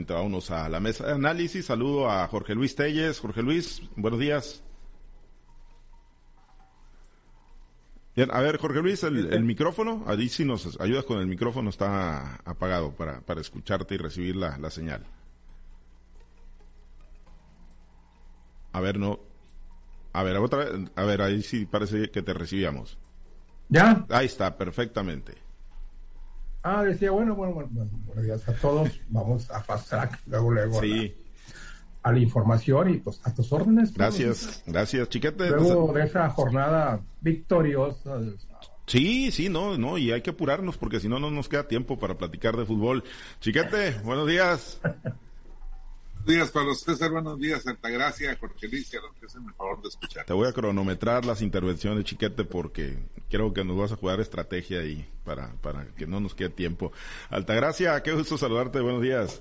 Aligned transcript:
rápidamente 0.00 0.14
vámonos 0.14 0.50
a 0.50 0.68
la 0.68 0.80
mesa 0.80 1.06
de 1.06 1.12
análisis. 1.12 1.66
Saludo 1.66 2.10
a 2.10 2.26
Jorge 2.28 2.54
Luis 2.54 2.74
Telles. 2.74 3.18
Jorge 3.18 3.42
Luis, 3.42 3.82
buenos 3.96 4.20
días. 4.20 4.62
Bien, 8.16 8.28
a 8.32 8.40
ver, 8.40 8.58
Jorge 8.58 8.80
Luis, 8.80 9.02
el, 9.04 9.44
micrófono, 9.44 10.04
ahí 10.06 10.28
si 10.28 10.44
nos 10.44 10.78
ayudas 10.80 11.04
con 11.04 11.20
el 11.20 11.26
micrófono, 11.26 11.70
está 11.70 12.36
apagado 12.44 12.92
para, 12.92 13.20
para 13.20 13.40
escucharte 13.40 13.94
y 13.94 13.98
recibir 13.98 14.36
la, 14.36 14.58
la 14.58 14.70
señal. 14.70 15.06
A 18.72 18.80
ver, 18.80 18.98
no. 18.98 19.20
A 20.12 20.22
ver, 20.22 20.36
otra 20.36 20.58
vez, 20.64 20.90
a 20.96 21.04
ver, 21.04 21.22
ahí 21.22 21.42
sí 21.42 21.66
parece 21.66 22.10
que 22.10 22.22
te 22.22 22.34
recibíamos. 22.34 22.98
¿Ya? 23.68 24.04
Ahí 24.10 24.26
está, 24.26 24.56
perfectamente. 24.56 25.49
Ah, 26.62 26.82
decía, 26.82 27.10
bueno, 27.10 27.34
bueno, 27.34 27.54
bueno, 27.54 27.90
buenos 28.04 28.24
días 28.24 28.48
a 28.48 28.52
todos. 28.54 28.90
Vamos 29.08 29.50
a 29.50 29.62
fast 29.62 29.88
track, 29.88 30.20
luego, 30.26 30.50
luego. 30.50 30.80
Sí. 30.80 31.14
A 32.02 32.12
la, 32.12 32.18
información 32.18 32.90
y 32.94 32.96
pues 32.98 33.20
a 33.24 33.34
tus 33.34 33.52
órdenes. 33.52 33.94
Gracias, 33.94 34.62
gracias, 34.66 35.08
chiquete. 35.08 35.50
Luego 35.50 35.92
de 35.92 36.04
esa 36.04 36.30
jornada 36.30 37.00
victoriosa 37.20 38.18
Sí, 38.86 39.30
sí, 39.30 39.48
no, 39.48 39.78
no, 39.78 39.98
y 39.98 40.10
hay 40.10 40.20
que 40.20 40.30
apurarnos 40.30 40.76
porque 40.76 40.98
si 40.98 41.08
no, 41.08 41.20
no 41.20 41.30
nos 41.30 41.48
queda 41.48 41.68
tiempo 41.68 41.98
para 41.98 42.18
platicar 42.18 42.56
de 42.56 42.66
fútbol. 42.66 43.04
Chiquete, 43.40 44.00
buenos 44.02 44.26
días. 44.26 44.80
Buenos 46.24 46.26
días, 46.26 46.50
Pablo 46.50 46.74
César. 46.74 47.10
Buenos 47.10 47.38
días, 47.38 47.64
Gracia, 47.82 48.36
Jorge 48.38 48.68
Luis, 48.68 48.90
que 48.90 48.98
hacen 49.26 49.46
el 49.46 49.54
favor 49.54 49.80
de 49.80 49.88
escuchar. 49.88 50.26
Te 50.26 50.32
voy 50.34 50.48
a 50.48 50.52
cronometrar 50.52 51.24
las 51.24 51.40
intervenciones, 51.40 52.04
Chiquete, 52.04 52.44
porque 52.44 52.98
creo 53.30 53.54
que 53.54 53.64
nos 53.64 53.78
vas 53.78 53.92
a 53.92 53.96
jugar 53.96 54.20
estrategia 54.20 54.80
ahí 54.80 55.08
para, 55.24 55.54
para 55.62 55.86
que 55.94 56.06
no 56.06 56.20
nos 56.20 56.34
quede 56.34 56.50
tiempo. 56.50 56.92
Altagracia, 57.30 58.02
qué 58.02 58.12
gusto 58.12 58.36
saludarte. 58.36 58.80
Buenos 58.80 59.02
días. 59.02 59.40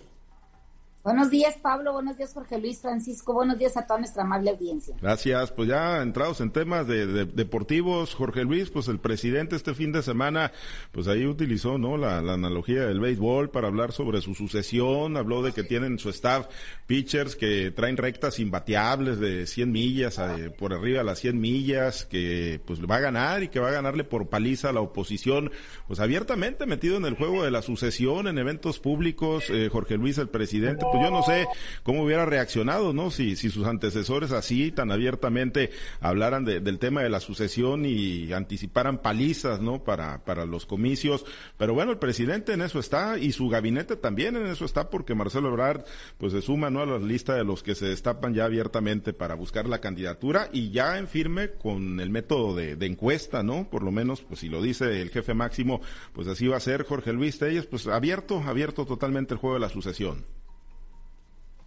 Buenos 1.01 1.29
días, 1.29 1.55
Pablo. 1.61 1.93
Buenos 1.93 2.17
días, 2.17 2.33
Jorge 2.33 2.59
Luis 2.59 2.81
Francisco. 2.81 3.33
Buenos 3.33 3.57
días 3.57 3.77
a 3.77 3.87
toda 3.87 3.99
nuestra 3.99 4.23
amable 4.23 4.49
audiencia. 4.49 4.97
Gracias. 5.01 5.49
Pues 5.53 5.69
ya 5.69 6.01
entrados 6.01 6.41
en 6.41 6.51
temas 6.51 6.87
de, 6.87 7.25
deportivos, 7.25 8.13
Jorge 8.13 8.43
Luis, 8.43 8.69
pues 8.69 8.89
el 8.89 8.99
presidente 8.99 9.55
este 9.55 9.73
fin 9.73 9.93
de 9.93 10.03
semana, 10.03 10.51
pues 10.91 11.07
ahí 11.07 11.25
utilizó, 11.25 11.77
¿no? 11.77 11.95
La, 11.95 12.17
analogía 12.17 12.85
del 12.85 12.99
béisbol 12.99 13.49
para 13.49 13.69
hablar 13.69 13.93
sobre 13.93 14.19
su 14.19 14.35
sucesión. 14.35 15.15
Habló 15.15 15.41
de 15.41 15.53
que 15.53 15.63
tienen 15.63 15.99
su 15.99 16.09
staff 16.09 16.47
pitchers 16.85 17.37
que 17.37 17.71
traen 17.71 17.95
rectas 17.95 18.37
imbateables 18.37 19.21
de 19.21 19.47
100 19.47 19.71
millas, 19.71 20.19
eh, 20.19 20.49
por 20.49 20.73
arriba 20.73 20.99
a 20.99 21.05
las 21.05 21.19
100 21.19 21.39
millas, 21.39 22.03
que 22.03 22.59
pues 22.65 22.81
va 22.81 22.97
a 22.97 22.99
ganar 22.99 23.41
y 23.43 23.47
que 23.47 23.61
va 23.61 23.69
a 23.69 23.73
ganarle 23.73 24.03
por 24.03 24.27
paliza 24.27 24.69
a 24.69 24.73
la 24.73 24.81
oposición, 24.81 25.49
pues 25.87 26.01
abiertamente 26.01 26.65
metido 26.65 26.97
en 26.97 27.05
el 27.05 27.15
juego 27.15 27.43
de 27.45 27.51
la 27.51 27.61
sucesión 27.61 28.27
en 28.27 28.37
eventos 28.37 28.79
públicos. 28.79 29.45
Eh, 29.49 29.69
Jorge 29.71 29.95
Luis, 29.95 30.17
el 30.17 30.27
presidente, 30.27 30.85
pues 30.91 31.03
yo 31.03 31.11
no 31.11 31.23
sé 31.23 31.47
cómo 31.83 32.03
hubiera 32.03 32.25
reaccionado, 32.25 32.93
¿no? 32.93 33.11
Si, 33.11 33.35
si 33.35 33.49
sus 33.49 33.65
antecesores 33.65 34.31
así 34.31 34.71
tan 34.71 34.91
abiertamente 34.91 35.71
hablaran 35.99 36.45
del 36.45 36.79
tema 36.79 37.01
de 37.01 37.09
la 37.09 37.19
sucesión 37.19 37.85
y 37.85 38.31
anticiparan 38.33 38.99
palizas, 38.99 39.61
¿no? 39.61 39.83
Para, 39.83 40.23
para 40.25 40.45
los 40.45 40.65
comicios. 40.65 41.25
Pero 41.57 41.73
bueno, 41.73 41.91
el 41.91 41.97
presidente 41.97 42.53
en 42.53 42.61
eso 42.61 42.79
está 42.79 43.17
y 43.17 43.31
su 43.31 43.49
gabinete 43.49 43.95
también 43.95 44.35
en 44.35 44.47
eso 44.47 44.65
está 44.65 44.89
porque 44.89 45.15
Marcelo 45.15 45.49
Ebrard 45.49 45.83
pues 46.17 46.33
se 46.33 46.41
suma, 46.41 46.69
¿no? 46.69 46.81
A 46.81 46.85
la 46.85 46.99
lista 46.99 47.35
de 47.35 47.43
los 47.43 47.63
que 47.63 47.75
se 47.75 47.87
destapan 47.87 48.33
ya 48.33 48.45
abiertamente 48.45 49.13
para 49.13 49.35
buscar 49.35 49.67
la 49.67 49.79
candidatura 49.79 50.49
y 50.51 50.71
ya 50.71 50.97
en 50.97 51.07
firme 51.07 51.51
con 51.51 51.99
el 51.99 52.09
método 52.09 52.55
de, 52.55 52.75
de 52.75 52.85
encuesta, 52.85 53.43
¿no? 53.43 53.69
Por 53.69 53.83
lo 53.83 53.91
menos, 53.91 54.21
pues 54.21 54.39
si 54.39 54.49
lo 54.49 54.61
dice 54.61 55.01
el 55.01 55.09
jefe 55.09 55.33
máximo, 55.33 55.81
pues 56.13 56.27
así 56.27 56.47
va 56.47 56.57
a 56.57 56.61
ser 56.61 56.85
Jorge 56.85 57.13
Luis 57.13 57.39
Telles, 57.39 57.65
pues 57.65 57.87
abierto, 57.87 58.41
abierto 58.45 58.85
totalmente 58.85 59.33
el 59.33 59.39
juego 59.39 59.55
de 59.55 59.61
la 59.61 59.69
sucesión. 59.69 60.25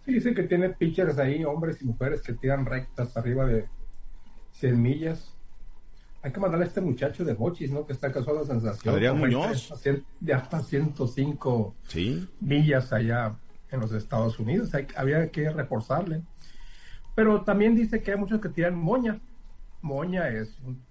Sí, 0.05 0.13
dice 0.13 0.33
que 0.33 0.43
tiene 0.43 0.69
pitchers 0.69 1.17
ahí, 1.17 1.45
hombres 1.45 1.81
y 1.81 1.85
mujeres 1.85 2.21
que 2.21 2.33
tiran 2.33 2.65
rectas 2.65 3.15
arriba 3.15 3.45
de 3.45 3.67
100 4.51 4.81
millas. 4.81 5.33
Hay 6.21 6.31
que 6.31 6.39
mandarle 6.39 6.65
a 6.65 6.67
este 6.67 6.81
muchacho 6.81 7.23
de 7.23 7.35
Mochis, 7.35 7.71
¿no? 7.71 7.85
Que 7.85 7.93
está 7.93 8.11
casado 8.11 8.41
a 8.41 8.45
sensación. 8.45 8.93
Adrián 8.93 9.17
Muñoz. 9.17 9.73
De 10.19 10.33
hasta 10.33 10.61
105 10.61 11.75
millas 12.39 12.91
allá 12.93 13.37
en 13.71 13.79
los 13.79 13.91
Estados 13.93 14.39
Unidos. 14.39 14.73
Hay, 14.73 14.87
había 14.95 15.29
que 15.31 15.49
reforzarle. 15.49 16.21
Pero 17.15 17.43
también 17.43 17.75
dice 17.75 18.01
que 18.01 18.11
hay 18.11 18.17
muchos 18.17 18.41
que 18.41 18.49
tiran 18.49 18.75
moña. 18.75 19.19
Moña 19.81 20.27
es 20.29 20.59
un, 20.59 20.81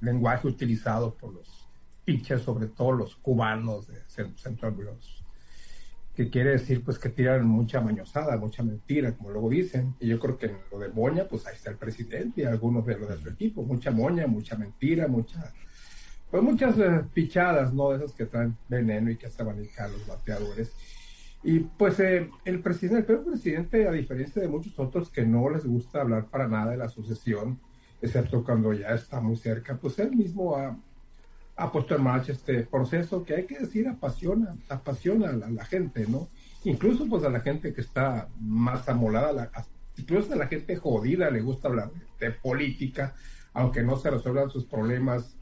lenguaje 0.00 0.46
utilizado 0.46 1.14
por 1.14 1.32
los 1.32 1.68
pitchers, 2.04 2.42
sobre 2.42 2.66
todo 2.66 2.92
los 2.92 3.16
cubanos 3.16 3.86
de 3.88 4.00
Central 4.36 4.72
Bros 4.72 5.25
que 6.16 6.30
quiere 6.30 6.52
decir 6.52 6.82
pues 6.82 6.98
que 6.98 7.10
tiran 7.10 7.46
mucha 7.46 7.80
mañosada, 7.80 8.36
mucha 8.38 8.62
mentira, 8.62 9.12
como 9.12 9.30
luego 9.30 9.50
dicen. 9.50 9.94
Y 10.00 10.08
yo 10.08 10.18
creo 10.18 10.38
que 10.38 10.46
en 10.46 10.56
lo 10.72 10.78
de 10.78 10.88
moña, 10.88 11.28
pues 11.28 11.46
ahí 11.46 11.54
está 11.54 11.70
el 11.70 11.76
presidente 11.76 12.40
y 12.40 12.44
algunos 12.44 12.86
de 12.86 12.98
los 12.98 13.08
de 13.08 13.18
su 13.18 13.28
equipo. 13.28 13.62
Mucha 13.62 13.90
moña, 13.90 14.26
mucha 14.26 14.56
mentira, 14.56 15.06
mucha... 15.06 15.52
Pues 16.30 16.42
muchas 16.42 16.76
eh, 16.78 17.02
pichadas, 17.14 17.72
¿no? 17.72 17.94
Esas 17.94 18.12
que 18.12 18.26
traen 18.26 18.56
veneno 18.68 19.10
y 19.10 19.16
que 19.16 19.26
hasta 19.26 19.44
van 19.44 19.58
a 19.78 19.88
los 19.88 20.06
bateadores. 20.06 20.72
Y 21.44 21.60
pues 21.60 22.00
eh, 22.00 22.28
el 22.44 22.60
presidente, 22.60 23.12
el 23.12 23.20
presidente, 23.20 23.86
a 23.86 23.92
diferencia 23.92 24.42
de 24.42 24.48
muchos 24.48 24.76
otros 24.78 25.10
que 25.10 25.24
no 25.24 25.48
les 25.50 25.64
gusta 25.64 26.00
hablar 26.00 26.26
para 26.26 26.48
nada 26.48 26.72
de 26.72 26.78
la 26.78 26.88
sucesión, 26.88 27.60
excepto 28.00 28.42
cuando 28.42 28.72
ya 28.72 28.88
está 28.88 29.20
muy 29.20 29.36
cerca, 29.36 29.76
pues 29.76 29.98
él 29.98 30.16
mismo 30.16 30.56
ha 30.56 30.76
ha 31.56 31.72
puesto 31.72 31.96
en 31.96 32.02
marcha 32.02 32.32
este 32.32 32.64
proceso 32.64 33.24
que 33.24 33.34
hay 33.34 33.46
que 33.46 33.58
decir 33.58 33.88
apasiona, 33.88 34.54
apasiona 34.68 35.30
a 35.30 35.50
la, 35.50 35.64
gente, 35.64 36.06
¿no? 36.06 36.28
Incluso 36.64 37.06
pues 37.08 37.24
a 37.24 37.30
la 37.30 37.40
gente 37.40 37.72
que 37.72 37.80
está 37.80 38.28
más 38.40 38.88
amolada, 38.88 39.32
la, 39.32 39.50
incluso 39.96 40.34
a 40.34 40.36
la 40.36 40.48
gente 40.48 40.76
jodida 40.76 41.30
le 41.30 41.40
gusta 41.40 41.68
hablar 41.68 41.90
de, 42.20 42.30
política, 42.30 43.14
aunque 43.54 43.82
no 43.82 43.96
se 43.96 44.10
resuelvan 44.10 44.50
sus 44.50 44.64
problemas 44.64 45.34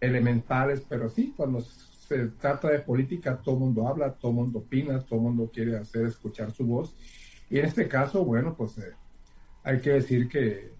elementales, 0.00 0.84
pero 0.88 1.08
sí, 1.08 1.34
cuando 1.36 1.60
se 1.60 2.26
trata 2.40 2.68
de 2.68 2.78
política 2.78 3.36
todo 3.36 3.56
el 3.56 3.60
mundo 3.60 3.88
habla, 3.88 4.12
todo 4.12 4.30
el 4.30 4.36
mundo 4.36 4.60
opina, 4.60 5.00
todo 5.00 5.18
el 5.18 5.24
mundo 5.24 5.50
quiere 5.52 5.76
hacer 5.76 6.06
escuchar 6.06 6.52
su 6.52 6.64
voz. 6.64 6.94
Y 7.48 7.58
en 7.58 7.66
este 7.66 7.88
caso, 7.88 8.24
bueno, 8.24 8.54
pues 8.54 8.78
eh, 8.78 8.92
hay 9.64 9.80
que 9.80 9.90
decir 9.90 10.28
que 10.28 10.72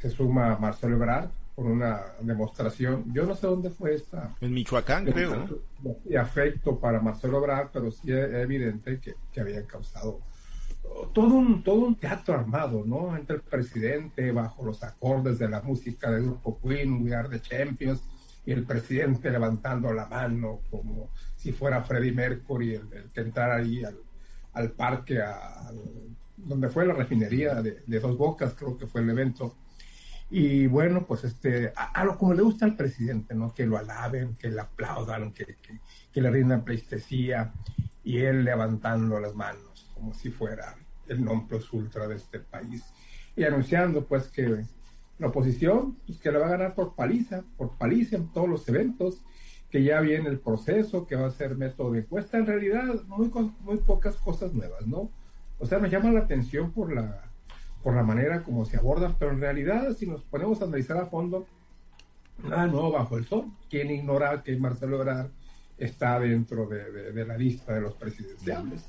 se 0.00 0.10
suma 0.10 0.56
Marcelo 0.58 0.94
Ebrard, 0.94 1.30
una 1.66 2.02
demostración. 2.20 3.04
Yo 3.12 3.26
no 3.26 3.34
sé 3.34 3.46
dónde 3.46 3.70
fue 3.70 3.94
esta. 3.94 4.34
En 4.40 4.52
Michoacán, 4.52 5.06
creo. 5.06 5.60
Y 6.08 6.16
afecto 6.16 6.78
para 6.78 7.00
Marcelo 7.00 7.38
Ebrard, 7.38 7.70
pero 7.72 7.90
sí 7.90 8.12
es 8.12 8.32
evidente 8.34 9.00
que, 9.00 9.14
que 9.32 9.40
habían 9.40 9.64
causado 9.64 10.20
todo 11.12 11.34
un, 11.34 11.62
todo 11.62 11.86
un 11.86 11.94
teatro 11.96 12.34
armado, 12.34 12.84
¿no? 12.84 13.16
Entre 13.16 13.36
el 13.36 13.42
presidente, 13.42 14.32
bajo 14.32 14.64
los 14.64 14.82
acordes 14.82 15.38
de 15.38 15.48
la 15.48 15.62
música 15.62 16.10
del 16.10 16.24
grupo 16.24 16.58
Queen, 16.60 17.02
We 17.02 17.14
Are 17.14 17.28
the 17.28 17.40
Champions, 17.40 18.02
y 18.44 18.52
el 18.52 18.64
presidente 18.64 19.30
levantando 19.30 19.92
la 19.92 20.06
mano 20.06 20.60
como 20.70 21.10
si 21.36 21.52
fuera 21.52 21.82
Freddie 21.82 22.12
Mercury, 22.12 22.74
el, 22.74 23.10
que 23.12 23.20
entrara 23.20 23.56
ahí 23.56 23.84
al, 23.84 23.98
al 24.52 24.72
parque, 24.72 25.20
donde 26.36 26.68
fue 26.68 26.86
la 26.86 26.94
refinería 26.94 27.60
de, 27.62 27.82
de, 27.86 28.00
Dos 28.00 28.16
Bocas, 28.16 28.54
creo 28.54 28.76
que 28.76 28.86
fue 28.86 29.02
el 29.02 29.10
evento 29.10 29.54
y 30.30 30.68
bueno, 30.68 31.06
pues 31.06 31.24
este, 31.24 31.72
a, 31.74 32.04
lo 32.04 32.16
como 32.16 32.34
le 32.34 32.42
gusta 32.42 32.64
al 32.64 32.76
presidente, 32.76 33.34
¿no? 33.34 33.52
Que 33.52 33.66
lo 33.66 33.76
alaben, 33.76 34.36
que 34.36 34.48
le 34.48 34.60
aplaudan, 34.60 35.32
que, 35.32 35.56
que, 36.12 36.20
le 36.20 36.30
rindan 36.30 36.64
pleistesía, 36.64 37.52
y 38.04 38.18
él 38.18 38.44
levantando 38.44 39.18
las 39.18 39.34
manos, 39.34 39.90
como 39.92 40.14
si 40.14 40.30
fuera 40.30 40.76
el 41.08 41.24
non 41.24 41.48
plus 41.48 41.72
ultra 41.72 42.06
de 42.06 42.14
este 42.14 42.38
país. 42.38 42.84
Y 43.34 43.42
anunciando, 43.42 44.06
pues, 44.06 44.28
que 44.28 44.64
la 45.18 45.26
oposición, 45.26 45.96
pues 46.06 46.18
que 46.18 46.30
le 46.30 46.38
va 46.38 46.46
a 46.46 46.50
ganar 46.50 46.74
por 46.76 46.94
paliza, 46.94 47.42
por 47.56 47.76
paliza 47.76 48.16
en 48.16 48.32
todos 48.32 48.48
los 48.48 48.68
eventos, 48.68 49.24
que 49.68 49.82
ya 49.82 50.00
viene 50.00 50.28
el 50.28 50.38
proceso, 50.38 51.06
que 51.06 51.16
va 51.16 51.26
a 51.26 51.32
ser 51.32 51.56
método 51.56 51.92
de 51.92 52.00
encuesta. 52.00 52.38
En 52.38 52.46
realidad, 52.46 52.84
muy, 53.08 53.30
muy 53.60 53.78
pocas 53.78 54.16
cosas 54.16 54.54
nuevas, 54.54 54.86
¿no? 54.86 55.10
O 55.58 55.66
sea, 55.66 55.80
me 55.80 55.90
llama 55.90 56.12
la 56.12 56.20
atención 56.20 56.72
por 56.72 56.92
la 56.92 57.29
por 57.82 57.94
la 57.94 58.02
manera 58.02 58.42
como 58.42 58.64
se 58.64 58.76
abordan, 58.76 59.16
pero 59.18 59.32
en 59.32 59.40
realidad 59.40 59.92
si 59.96 60.06
nos 60.06 60.22
ponemos 60.22 60.60
a 60.60 60.64
analizar 60.64 60.98
a 60.98 61.06
fondo, 61.06 61.46
nada 62.42 62.66
nuevo 62.66 62.92
bajo 62.92 63.16
el 63.16 63.26
sol. 63.26 63.46
¿Quién 63.68 63.90
ignora 63.90 64.42
que 64.42 64.56
Marcelo 64.56 65.00
Ebrard 65.00 65.30
está 65.78 66.20
dentro 66.20 66.66
de, 66.66 67.24
la 67.24 67.36
lista 67.36 67.74
de 67.74 67.80
los 67.80 67.94
presidenciales? 67.94 68.84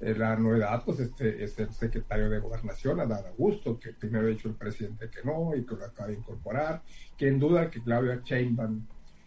Eh, 0.00 0.14
la 0.16 0.34
novedad 0.36 0.82
pues 0.84 0.98
este 1.00 1.44
es 1.44 1.58
el 1.58 1.72
secretario 1.72 2.28
de 2.28 2.40
gobernación, 2.40 3.00
Adán 3.00 3.24
Augusto, 3.26 3.78
que 3.78 3.92
primero 3.92 4.26
ha 4.26 4.30
dicho 4.30 4.48
el 4.48 4.54
presidente 4.54 5.08
que 5.08 5.22
no 5.24 5.54
y 5.54 5.64
que 5.64 5.76
lo 5.76 5.84
acaba 5.84 6.08
de 6.08 6.14
incorporar, 6.14 6.82
que 7.16 7.28
en 7.28 7.38
duda 7.38 7.70
que 7.70 7.82
Claudia 7.82 8.20
Sheinbaum 8.24 8.84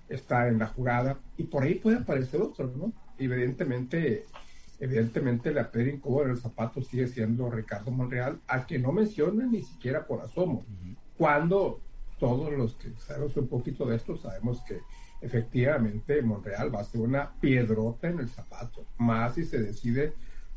está 0.09 0.47
en 0.47 0.59
la 0.59 0.67
jugada 0.67 1.17
y 1.37 1.43
por 1.43 1.63
ahí 1.63 1.75
puede 1.75 1.97
aparecer 1.97 2.41
otro, 2.41 2.71
¿no? 2.75 2.91
Evidentemente 3.17 4.25
Evidentemente 4.79 5.53
la 5.53 5.71
piedra 5.71 5.91
incómoda 5.91 6.27
del 6.27 6.37
zapato 6.37 6.81
sigue 6.81 7.07
siendo 7.07 7.49
Ricardo 7.49 7.91
Monreal, 7.91 8.39
a 8.47 8.65
que 8.65 8.77
no 8.77 8.91
menciona 8.91 9.45
ni 9.45 9.63
siquiera 9.63 10.05
por 10.05 10.21
asomo, 10.21 10.65
cuando 11.17 11.79
todos 12.19 12.51
los 12.53 12.75
que 12.75 12.91
sabemos 12.97 13.35
un 13.37 13.47
poquito 13.47 13.85
de 13.85 13.95
esto 13.95 14.15
sabemos 14.15 14.61
que 14.61 14.79
efectivamente 15.21 16.21
Monreal 16.21 16.73
va 16.73 16.81
a 16.81 16.85
ser 16.85 17.01
una 17.01 17.31
piedrota 17.39 18.09
en 18.09 18.19
el 18.19 18.29
zapato, 18.29 18.85
más 18.97 19.35
si 19.35 19.45
se 19.45 19.61
decide 19.61 20.13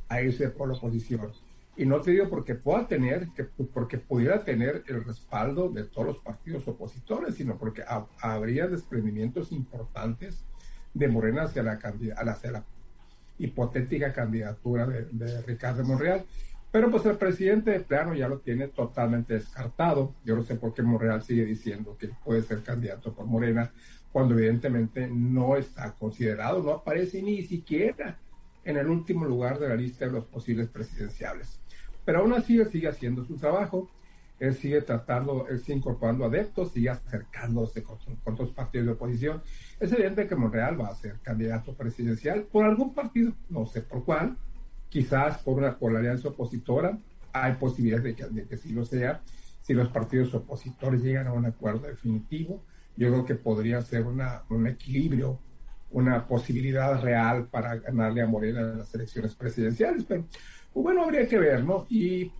a 0.08 0.20
irse 0.20 0.48
por 0.48 0.68
la 0.68 0.74
oposición. 0.74 1.32
Y 1.76 1.86
no 1.86 2.00
te 2.00 2.10
digo 2.10 2.28
porque 2.28 2.56
pueda 2.56 2.88
tener, 2.88 3.28
que, 3.36 3.44
porque 3.44 3.98
pudiera 3.98 4.44
tener 4.44 4.82
el 4.88 5.04
respaldo 5.04 5.68
de 5.68 5.84
todos 5.84 6.08
los 6.08 6.18
partidos 6.18 6.66
opositores, 6.66 7.36
sino 7.36 7.56
porque 7.56 7.84
habría 8.20 8.66
desprendimientos 8.66 9.52
importantes 9.52 10.44
de 10.92 11.06
Morena 11.06 11.42
hacia 11.42 11.62
la, 11.62 11.72
hacia 11.74 12.50
la 12.50 12.64
hipotética 13.38 14.12
candidatura 14.12 14.86
de, 14.86 15.42
Ricardo 15.42 15.84
Monreal. 15.84 16.24
Pero 16.70 16.90
pues 16.90 17.06
el 17.06 17.16
presidente 17.16 17.70
de 17.70 17.80
plano 17.80 18.14
ya 18.14 18.28
lo 18.28 18.40
tiene 18.40 18.68
totalmente 18.68 19.34
descartado. 19.34 20.14
Yo 20.24 20.36
no 20.36 20.42
sé 20.42 20.56
por 20.56 20.74
qué 20.74 20.82
Monreal 20.82 21.22
sigue 21.22 21.44
diciendo 21.44 21.96
que 21.98 22.08
puede 22.24 22.42
ser 22.42 22.62
candidato 22.62 23.14
por 23.14 23.26
Morena, 23.26 23.70
cuando 24.12 24.34
evidentemente 24.34 25.08
no 25.08 25.56
está 25.56 25.92
considerado, 25.92 26.62
no 26.62 26.72
aparece 26.72 27.22
ni 27.22 27.42
siquiera 27.42 28.18
en 28.64 28.76
el 28.76 28.88
último 28.88 29.24
lugar 29.24 29.58
de 29.58 29.68
la 29.68 29.76
lista 29.76 30.06
de 30.06 30.12
los 30.12 30.24
posibles 30.26 30.68
presidenciales. 30.68 31.60
Pero 32.04 32.20
aún 32.20 32.32
así 32.32 32.58
él 32.58 32.70
sigue 32.70 32.88
haciendo 32.88 33.24
su 33.24 33.36
trabajo, 33.36 33.90
él 34.40 34.54
sigue 34.54 34.82
tratando, 34.82 35.46
él 35.48 35.58
sigue 35.60 35.78
incorporando 35.78 36.24
adeptos, 36.24 36.72
sigue 36.72 36.90
acercándose 36.90 37.82
con, 37.82 37.98
otros 38.24 38.50
partidos 38.50 38.86
de 38.86 38.92
oposición. 38.92 39.42
Es 39.80 39.92
evidente 39.92 40.26
que 40.26 40.36
Monreal 40.36 40.80
va 40.80 40.88
a 40.88 40.94
ser 40.94 41.18
candidato 41.22 41.74
presidencial 41.74 42.42
por 42.42 42.64
algún 42.64 42.94
partido, 42.94 43.32
no 43.48 43.66
sé 43.66 43.82
por 43.82 44.04
cuál, 44.04 44.36
quizás 44.88 45.38
por, 45.38 45.58
una, 45.58 45.76
por 45.76 45.92
la 45.92 45.98
alianza 45.98 46.28
opositora, 46.28 46.98
hay 47.32 47.54
posibilidades 47.54 48.04
de 48.04 48.14
que, 48.14 48.24
de 48.26 48.46
que 48.46 48.56
sí 48.56 48.72
lo 48.72 48.84
sea, 48.84 49.20
si 49.62 49.74
los 49.74 49.88
partidos 49.88 50.32
opositores 50.34 51.02
llegan 51.02 51.26
a 51.26 51.32
un 51.32 51.46
acuerdo 51.46 51.86
definitivo, 51.86 52.62
yo 52.96 53.10
creo 53.10 53.24
que 53.26 53.34
podría 53.34 53.82
ser 53.82 54.04
una, 54.04 54.42
un 54.48 54.66
equilibrio, 54.66 55.38
una 55.90 56.26
posibilidad 56.26 57.00
real 57.02 57.46
para 57.46 57.76
ganarle 57.76 58.22
a 58.22 58.26
Morena 58.26 58.60
en 58.60 58.78
las 58.78 58.94
elecciones 58.94 59.34
presidenciales, 59.34 60.04
pero 60.04 60.24
pues 60.72 60.82
bueno, 60.82 61.04
habría 61.04 61.28
que 61.28 61.38
ver, 61.38 61.64
¿no? 61.64 61.86
Y 61.88 62.32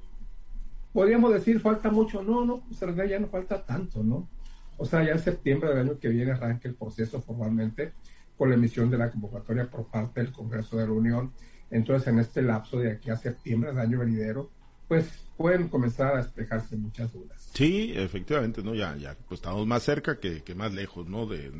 podríamos 0.92 1.32
decir, 1.32 1.60
falta 1.60 1.90
mucho, 1.90 2.22
no, 2.22 2.44
no, 2.44 2.60
pues 2.60 2.80
en 2.82 3.08
ya 3.08 3.18
no 3.18 3.28
falta 3.28 3.64
tanto, 3.64 4.02
¿no? 4.02 4.28
O 4.76 4.84
sea, 4.84 5.04
ya 5.04 5.12
en 5.12 5.18
septiembre 5.18 5.70
del 5.70 5.78
año 5.78 5.98
que 5.98 6.08
viene 6.08 6.32
arranca 6.32 6.68
el 6.68 6.74
proceso 6.74 7.20
formalmente 7.20 7.92
con 8.36 8.48
la 8.48 8.54
emisión 8.54 8.88
de 8.90 8.98
la 8.98 9.10
convocatoria 9.10 9.68
por 9.68 9.86
parte 9.86 10.20
del 10.22 10.32
Congreso 10.32 10.76
de 10.76 10.86
la 10.86 10.92
Unión. 10.92 11.32
Entonces, 11.70 12.08
en 12.08 12.20
este 12.20 12.42
lapso 12.42 12.78
de 12.78 12.92
aquí 12.92 13.10
a 13.10 13.16
septiembre 13.16 13.70
del 13.70 13.80
año 13.80 13.98
venidero, 13.98 14.50
pues 14.86 15.27
pueden 15.38 15.68
comenzar 15.68 16.16
a 16.16 16.18
despejarse 16.18 16.76
muchas 16.76 17.12
dudas. 17.12 17.48
Sí, 17.54 17.92
efectivamente, 17.94 18.62
¿no? 18.62 18.74
Ya, 18.74 18.96
ya 18.96 19.16
pues 19.28 19.38
estamos 19.38 19.66
más 19.66 19.84
cerca 19.84 20.18
que, 20.18 20.42
que 20.42 20.54
más 20.54 20.74
lejos, 20.74 21.08
¿no? 21.08 21.26
Del 21.26 21.52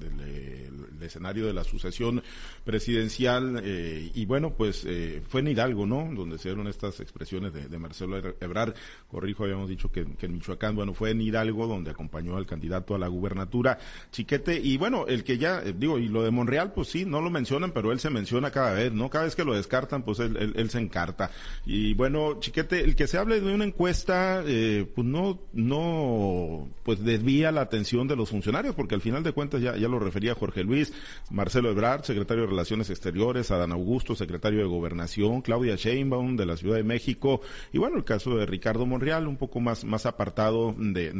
escenario 1.00 1.46
de 1.46 1.52
la 1.52 1.62
sucesión 1.62 2.22
presidencial. 2.64 3.60
Eh, 3.64 4.10
y 4.14 4.26
bueno, 4.26 4.52
pues 4.52 4.84
eh, 4.84 5.22
fue 5.28 5.40
en 5.42 5.48
Hidalgo, 5.48 5.86
¿no? 5.86 6.10
Donde 6.12 6.38
se 6.38 6.48
dieron 6.48 6.66
estas 6.66 6.98
expresiones 7.00 7.52
de, 7.52 7.78
Marcelo 7.78 8.18
Ebrar. 8.40 8.74
Corrijo, 9.08 9.44
habíamos 9.44 9.68
dicho 9.68 9.90
que, 9.92 10.00
en 10.00 10.32
Michoacán, 10.32 10.74
bueno, 10.74 10.92
fue 10.92 11.10
en 11.10 11.20
Hidalgo 11.20 11.68
donde 11.68 11.92
acompañó 11.92 12.36
al 12.36 12.46
candidato 12.46 12.96
a 12.96 12.98
la 12.98 13.06
gubernatura, 13.06 13.78
Chiquete. 14.10 14.58
Y 14.60 14.76
bueno, 14.76 15.06
el 15.06 15.22
que 15.22 15.38
ya, 15.38 15.62
eh, 15.62 15.72
digo, 15.76 16.00
y 16.00 16.08
lo 16.08 16.24
de 16.24 16.32
Monreal, 16.32 16.72
pues 16.72 16.88
sí, 16.88 17.04
no 17.04 17.20
lo 17.20 17.30
mencionan, 17.30 17.70
pero 17.70 17.92
él 17.92 18.00
se 18.00 18.10
menciona 18.10 18.50
cada 18.50 18.74
vez, 18.74 18.92
¿no? 18.92 19.08
Cada 19.08 19.24
vez 19.24 19.36
que 19.36 19.44
lo 19.44 19.54
descartan, 19.54 20.02
pues 20.02 20.18
él, 20.18 20.36
él, 20.36 20.52
él 20.56 20.68
se 20.68 20.80
encarta. 20.80 21.30
Y 21.64 21.94
bueno, 21.94 22.40
Chiquete, 22.40 22.80
el 22.80 22.96
que 22.96 23.06
se 23.06 23.18
hable 23.18 23.40
de 23.40 23.54
una 23.54 23.67
encuesta, 23.68 24.42
eh, 24.46 24.86
pues 24.94 25.06
no, 25.06 25.38
no, 25.52 26.68
pues 26.82 27.04
desvía 27.04 27.52
la 27.52 27.60
atención 27.60 28.08
de 28.08 28.16
los 28.16 28.30
funcionarios, 28.30 28.74
porque 28.74 28.94
al 28.94 29.00
final 29.00 29.22
de 29.22 29.32
cuentas 29.32 29.62
ya, 29.62 29.76
ya 29.76 29.88
lo 29.88 29.98
refería 29.98 30.34
Jorge 30.34 30.64
Luis, 30.64 30.92
Marcelo 31.30 31.70
Ebrard, 31.70 32.04
secretario 32.04 32.42
de 32.44 32.50
Relaciones 32.50 32.90
Exteriores, 32.90 33.50
Adán 33.50 33.72
Augusto, 33.72 34.14
secretario 34.14 34.58
de 34.58 34.66
Gobernación, 34.66 35.42
Claudia 35.42 35.76
Sheinbaum 35.76 36.36
de 36.36 36.46
la 36.46 36.56
Ciudad 36.56 36.76
de 36.76 36.84
México, 36.84 37.40
y 37.72 37.78
bueno, 37.78 37.96
el 37.96 38.04
caso 38.04 38.36
de 38.36 38.46
Ricardo 38.46 38.86
Monreal, 38.86 39.28
un 39.28 39.36
poco 39.36 39.60
más, 39.60 39.84
más 39.84 40.06
apartado 40.06 40.74
de, 40.76 41.12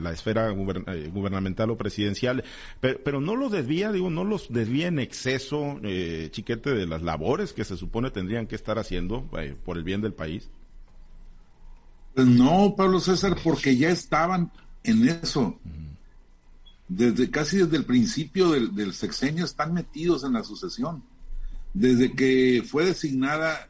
la 0.00 0.12
esfera 0.12 0.50
eh, 0.50 1.10
gubernamental 1.12 1.70
o 1.70 1.76
presidencial, 1.76 2.44
pero, 2.80 3.20
no 3.20 3.36
los 3.36 3.52
desvía, 3.52 3.92
digo, 3.92 4.10
no 4.10 4.24
los 4.24 4.52
desvía 4.52 4.88
en 4.88 4.98
exceso, 4.98 5.78
eh, 5.82 6.28
chiquete, 6.30 6.74
de 6.74 6.86
las 6.86 7.02
labores 7.02 7.52
que 7.52 7.64
se 7.64 7.76
supone 7.76 8.10
tendrían 8.10 8.46
que 8.46 8.56
estar 8.56 8.78
haciendo 8.78 9.28
eh, 9.38 9.54
por 9.64 9.76
el 9.76 9.84
bien 9.84 10.00
del 10.00 10.14
país. 10.14 10.50
Pues 12.14 12.26
no, 12.26 12.74
Pablo 12.76 13.00
César, 13.00 13.36
porque 13.42 13.76
ya 13.76 13.90
estaban 13.90 14.52
en 14.84 15.08
eso. 15.08 15.58
Desde 16.88 17.30
casi 17.30 17.58
desde 17.58 17.76
el 17.78 17.84
principio 17.84 18.50
del, 18.50 18.92
sexenio 18.92 19.44
están 19.44 19.72
metidos 19.72 20.24
en 20.24 20.34
la 20.34 20.44
sucesión. 20.44 21.02
Desde 21.72 22.12
que 22.12 22.62
fue 22.68 22.84
designada 22.84 23.68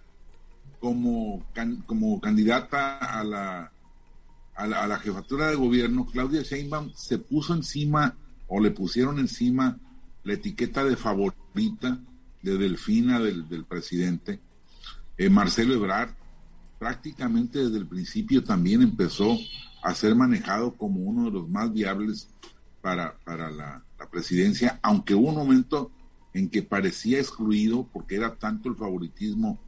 como, 0.80 1.44
como 1.86 2.20
candidata 2.20 2.96
a 2.96 3.22
la, 3.22 3.72
a 4.56 4.66
la, 4.66 4.82
a 4.82 4.86
la 4.88 4.98
jefatura 4.98 5.48
de 5.48 5.54
gobierno, 5.54 6.06
Claudia 6.06 6.42
Sheinbaum 6.42 6.92
se 6.96 7.18
puso 7.18 7.54
encima 7.54 8.16
o 8.48 8.58
le 8.58 8.72
pusieron 8.72 9.20
encima 9.20 9.78
la 10.24 10.32
etiqueta 10.32 10.84
de 10.84 10.96
favorita 10.96 12.00
de 12.42 12.58
Delfina 12.58 13.20
del, 13.20 13.48
del 13.48 13.64
presidente. 13.64 14.40
Eh, 15.16 15.30
Marcelo 15.30 15.74
Ebrard 15.74 16.10
prácticamente 16.82 17.60
desde 17.60 17.78
el 17.78 17.86
principio 17.86 18.42
también 18.42 18.82
empezó 18.82 19.38
a 19.84 19.94
ser 19.94 20.16
manejado 20.16 20.72
como 20.72 20.98
uno 20.98 21.26
de 21.26 21.30
los 21.30 21.48
más 21.48 21.72
viables 21.72 22.28
para, 22.80 23.16
para 23.24 23.52
la, 23.52 23.84
presidencia, 24.10 24.80
aunque 24.82 25.14
hubo 25.14 25.28
un 25.28 25.36
momento 25.36 25.92
en 26.34 26.48
que 26.48 26.64
parecía 26.64 27.20
excluido 27.20 27.88
porque 27.92 28.16
era 28.16 28.34
tanto 28.34 28.68
el 28.68 28.74
favoritismo 28.74 29.60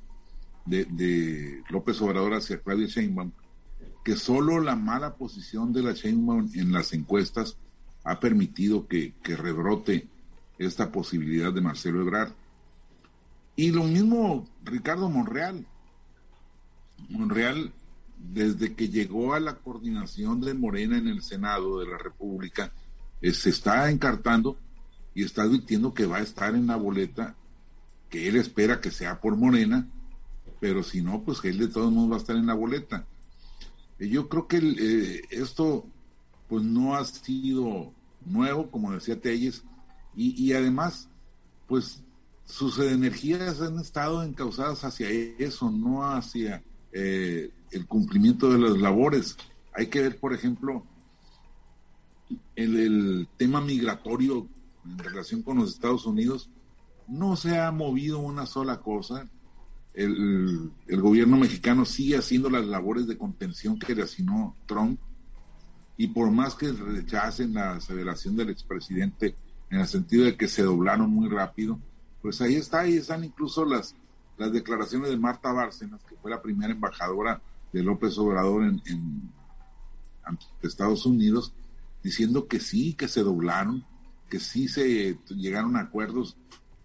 de, 0.67 1.63
López 1.71 2.03
Obrador 2.03 2.35
hacia 2.35 2.61
Claudia 2.61 2.89
Sheinbaum, 2.89 3.31
que 4.05 4.17
solo 4.17 4.59
la 4.59 4.75
mala 4.75 5.15
posición 5.15 5.73
de 5.73 5.85
la 5.85 5.93
Sheinbaum 5.93 6.51
en 6.55 6.73
las 6.73 6.93
encuestas 6.95 7.57
ha 8.03 8.19
permitido 8.19 8.89
que, 8.89 9.15
que 9.23 9.37
rebrote 9.37 10.09
esta 10.59 10.91
posibilidad 10.91 11.53
de 11.53 11.61
Marcelo 11.61 12.01
Ebrard. 12.01 12.33
Y 13.55 13.71
lo 13.71 13.85
mismo 13.85 14.49
Ricardo 14.65 15.09
Monreal, 15.09 15.65
Monreal, 17.09 17.73
desde 18.19 18.75
que 18.75 18.89
llegó 18.89 19.35
a 19.35 19.41
la 19.41 19.57
coordinación 19.57 20.41
de 20.41 20.55
Morena 20.55 20.99
en 20.99 21.09
el 21.09 21.23
Senado 21.23 21.81
de 21.81 21.87
la 21.87 21.99
República, 21.99 22.73
eh, 23.21 23.33
se 23.33 23.51
está 23.51 23.91
encartando 23.91 24.59
y 25.15 25.25
está 25.25 25.43
advirtiendo 25.43 25.95
que 25.95 26.07
va 26.07 26.19
a 26.19 26.23
estar 26.23 26.55
en 26.55 26.67
la 26.67 26.77
boleta, 26.77 27.37
que 28.11 28.29
él 28.29 28.37
espera 28.37 28.81
que 28.81 28.91
sea 28.91 29.21
por 29.21 29.37
Morena, 29.37 29.89
pero 30.61 30.83
si 30.83 31.03
no, 31.03 31.23
pues 31.23 31.41
que 31.41 31.49
él 31.49 31.59
de 31.59 31.69
todos 31.69 31.93
modos 31.93 32.13
va 32.13 32.17
a 32.17 32.21
estar 32.21 32.37
en 32.37 32.47
la 32.47 32.55
boleta. 32.55 33.07
Eh, 33.99 34.09
yo 34.09 34.29
creo 34.29 34.47
que 34.47 34.59
eh, 34.59 35.23
esto 35.31 35.87
pues 36.49 36.65
no 36.65 36.95
ha 36.95 37.05
sido 37.05 37.93
nuevo, 38.25 38.71
como 38.71 38.93
decía 38.93 39.21
Telles, 39.21 39.65
y, 40.17 40.43
y 40.43 40.53
además, 40.53 41.09
pues 41.67 42.03
sus 42.45 42.79
energías 42.79 43.61
han 43.61 43.79
estado 43.79 44.23
encausadas 44.23 44.85
hacia 44.85 45.11
eso, 45.11 45.71
no 45.71 46.07
hacia 46.07 46.63
eh, 46.97 47.51
el 47.73 47.87
cumplimiento 47.87 48.49
de 48.51 48.59
las 48.59 48.79
labores. 48.79 49.37
Hay 49.75 49.89
que 49.89 50.01
ver, 50.01 50.21
por 50.21 50.33
ejemplo, 50.33 50.87
el, 52.55 53.29
tema 53.37 53.61
migratorio 53.61 54.47
en 54.85 54.99
relación 54.99 55.43
con 55.43 55.59
los 55.59 55.71
Estados 55.71 56.07
Unidos. 56.07 56.49
No 57.09 57.35
se 57.35 57.59
ha 57.59 57.73
movido 57.73 58.21
una 58.21 58.47
sola 58.47 58.79
cosa. 58.79 59.29
El, 59.93 60.71
el, 60.87 61.01
gobierno 61.01 61.37
mexicano 61.37 61.85
sigue 61.85 62.17
haciendo 62.17 62.49
las 62.49 62.65
labores 62.65 63.09
de 63.09 63.19
contención 63.19 63.77
que 63.77 63.95
le 63.95 64.03
asignó 64.03 64.57
Trump 64.67 65.01
y 65.97 66.09
por 66.09 66.31
más 66.31 66.55
que 66.55 66.73
rechacen 66.73 67.55
la 67.55 67.73
aseveración 67.73 68.37
del 68.37 68.51
expresidente 68.51 69.37
en 69.71 69.81
el 69.81 69.87
sentido 69.89 70.25
de 70.25 70.37
que 70.37 70.47
se 70.47 70.63
doblaron 70.63 71.11
muy 71.11 71.29
rápido, 71.29 71.81
pues 72.23 72.41
ahí 72.41 72.55
está, 72.55 72.81
ahí 72.81 72.95
están 72.95 73.25
incluso 73.25 73.65
las 73.65 73.97
las 74.37 74.53
declaraciones 74.53 75.11
de 75.11 75.17
Marta 75.17 75.53
Bárcenas, 75.53 76.03
que 76.05 76.17
fue 76.17 76.31
la 76.31 76.43
primera 76.43 76.73
embajadora 76.73 77.41
de 77.73 77.83
López 77.83 78.17
Obrador 78.19 78.65
en, 78.65 78.83
Estados 80.63 81.05
Unidos, 81.05 81.53
diciendo 82.03 82.49
que 82.49 82.59
sí, 82.59 82.95
que 82.95 83.09
se 83.09 83.23
doblaron, 83.23 83.85
que 84.31 84.41
sí 84.41 84.69
se 84.69 85.19
llegaron 85.29 85.77
a 85.77 85.81
acuerdos 85.81 86.37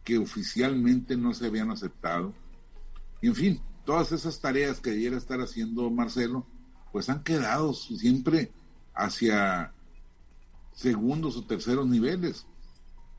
que 0.04 0.18
oficialmente 0.18 1.16
no 1.16 1.34
se 1.34 1.46
habían 1.46 1.72
aceptado. 1.72 2.34
Y 3.22 3.28
en 3.28 3.36
fin, 3.36 3.62
todas 3.86 4.12
esas 4.12 4.40
tareas 4.42 4.82
que 4.82 4.92
debiera 4.92 5.18
estar 5.18 5.40
haciendo 5.40 5.90
Marcelo, 5.90 6.46
pues 6.92 7.10
han 7.10 7.24
quedado 7.24 7.74
siempre 7.74 8.52
hacia 8.94 9.74
segundos 10.74 11.38
o 11.38 11.46
terceros 11.46 11.88
niveles. 11.88 12.46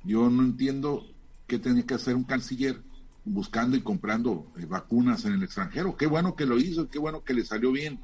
Yo 0.05 0.29
no 0.29 0.43
entiendo 0.43 1.07
qué 1.47 1.59
tenía 1.59 1.87
que 1.87 1.95
hacer 1.95 2.15
un 2.15 2.25
canciller 2.25 2.83
buscando 3.25 3.77
y 3.77 3.83
comprando 3.83 4.53
eh, 4.59 4.67
vacunas 4.67 5.25
en 5.25 5.35
el 5.35 5.43
extranjero. 5.43 5.97
Qué 5.97 6.07
bueno 6.07 6.35
que 6.35 6.47
lo 6.47 6.59
hizo, 6.59 6.89
qué 6.89 6.99
bueno 6.99 7.23
que 7.23 7.35
le 7.35 7.45
salió 7.45 7.73
bien. 7.73 8.01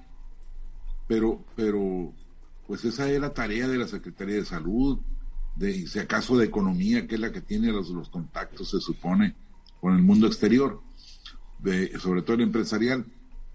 Pero, 1.07 1.45
pero, 1.55 2.13
pues 2.67 2.85
esa 2.85 3.11
es 3.11 3.21
la 3.21 3.33
tarea 3.33 3.69
de 3.69 3.79
la 3.79 3.87
Secretaría 3.87 4.37
de 4.37 4.45
Salud, 4.45 4.99
de 5.55 5.87
si 5.87 5.99
acaso 5.99 6.37
de 6.37 6.47
Economía, 6.47 7.07
que 7.07 7.15
es 7.15 7.21
la 7.21 7.33
que 7.33 7.41
tiene 7.41 7.73
los, 7.73 7.91
los 7.91 8.09
contactos, 8.11 8.71
se 8.71 8.81
supone, 8.81 9.35
con 9.81 9.95
el 9.95 10.03
mundo 10.03 10.27
exterior. 10.27 10.81
sobre 11.99 12.23
todo 12.23 12.35
el 12.35 12.43
empresarial. 12.43 13.07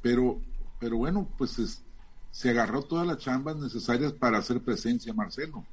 Pero, 0.01 0.41
pero 0.79 0.97
bueno, 0.97 1.29
pues 1.37 1.83
se 2.31 2.49
agarró 2.49 2.83
todas 2.83 3.05
las 3.05 3.17
chambas 3.17 3.57
necesarias 3.57 4.13
para 4.13 4.37
hacer 4.37 4.61
presencia, 4.61 5.13
Marcelo, 5.13 5.65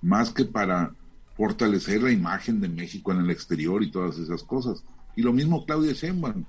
más 0.00 0.30
que 0.30 0.44
para 0.44 0.94
fortalecer 1.36 2.02
la 2.02 2.10
imagen 2.10 2.60
de 2.60 2.68
México 2.68 3.12
en 3.12 3.20
el 3.20 3.30
exterior 3.30 3.82
y 3.82 3.90
todas 3.90 4.18
esas 4.18 4.42
cosas. 4.42 4.82
Y 5.18 5.22
lo 5.22 5.32
mismo 5.32 5.66
Claudia 5.66 5.94
Sheinbaum, 5.94 6.44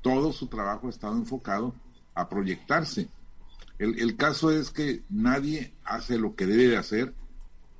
todo 0.00 0.32
su 0.32 0.46
trabajo 0.46 0.86
ha 0.86 0.90
estado 0.90 1.16
enfocado 1.16 1.74
a 2.14 2.30
proyectarse. 2.30 3.10
El, 3.78 4.16
caso 4.16 4.50
es 4.50 4.70
que 4.70 5.02
nadie 5.10 5.74
hace 5.84 6.16
lo 6.16 6.34
que 6.34 6.46
debe 6.46 6.68
de 6.68 6.78
hacer 6.78 7.12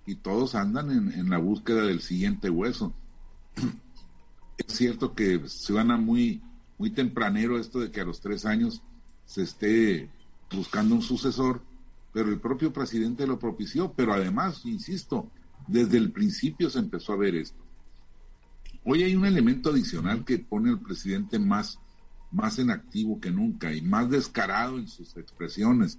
y 0.04 0.16
todos 0.16 0.54
andan 0.54 0.90
en, 0.90 1.10
en 1.18 1.30
la 1.30 1.38
búsqueda 1.38 1.86
del 1.86 2.02
siguiente 2.02 2.50
hueso. 2.50 2.92
es 4.58 4.76
cierto 4.76 5.14
que 5.14 5.40
suena 5.48 5.96
muy, 5.96 6.42
muy 6.76 6.90
tempranero 6.90 7.58
esto 7.58 7.80
de 7.80 7.90
que 7.90 8.02
a 8.02 8.04
los 8.04 8.20
tres 8.20 8.44
años 8.44 8.82
se 9.24 9.40
esté 9.40 10.10
buscando 10.54 10.96
un 10.96 11.02
sucesor, 11.02 11.62
pero 12.12 12.28
el 12.28 12.40
propio 12.40 12.74
presidente 12.74 13.26
lo 13.26 13.38
propició, 13.38 13.90
pero 13.90 14.12
además, 14.12 14.66
insisto, 14.66 15.30
desde 15.66 15.96
el 15.96 16.12
principio 16.12 16.68
se 16.68 16.80
empezó 16.80 17.14
a 17.14 17.16
ver 17.16 17.36
esto. 17.36 17.65
Hoy 18.88 19.02
hay 19.02 19.16
un 19.16 19.26
elemento 19.26 19.70
adicional 19.70 20.24
que 20.24 20.38
pone 20.38 20.70
al 20.70 20.78
presidente 20.78 21.40
más, 21.40 21.80
más 22.30 22.60
en 22.60 22.70
activo 22.70 23.20
que 23.20 23.32
nunca 23.32 23.74
y 23.74 23.82
más 23.82 24.08
descarado 24.08 24.78
en 24.78 24.86
sus 24.86 25.16
expresiones, 25.16 25.98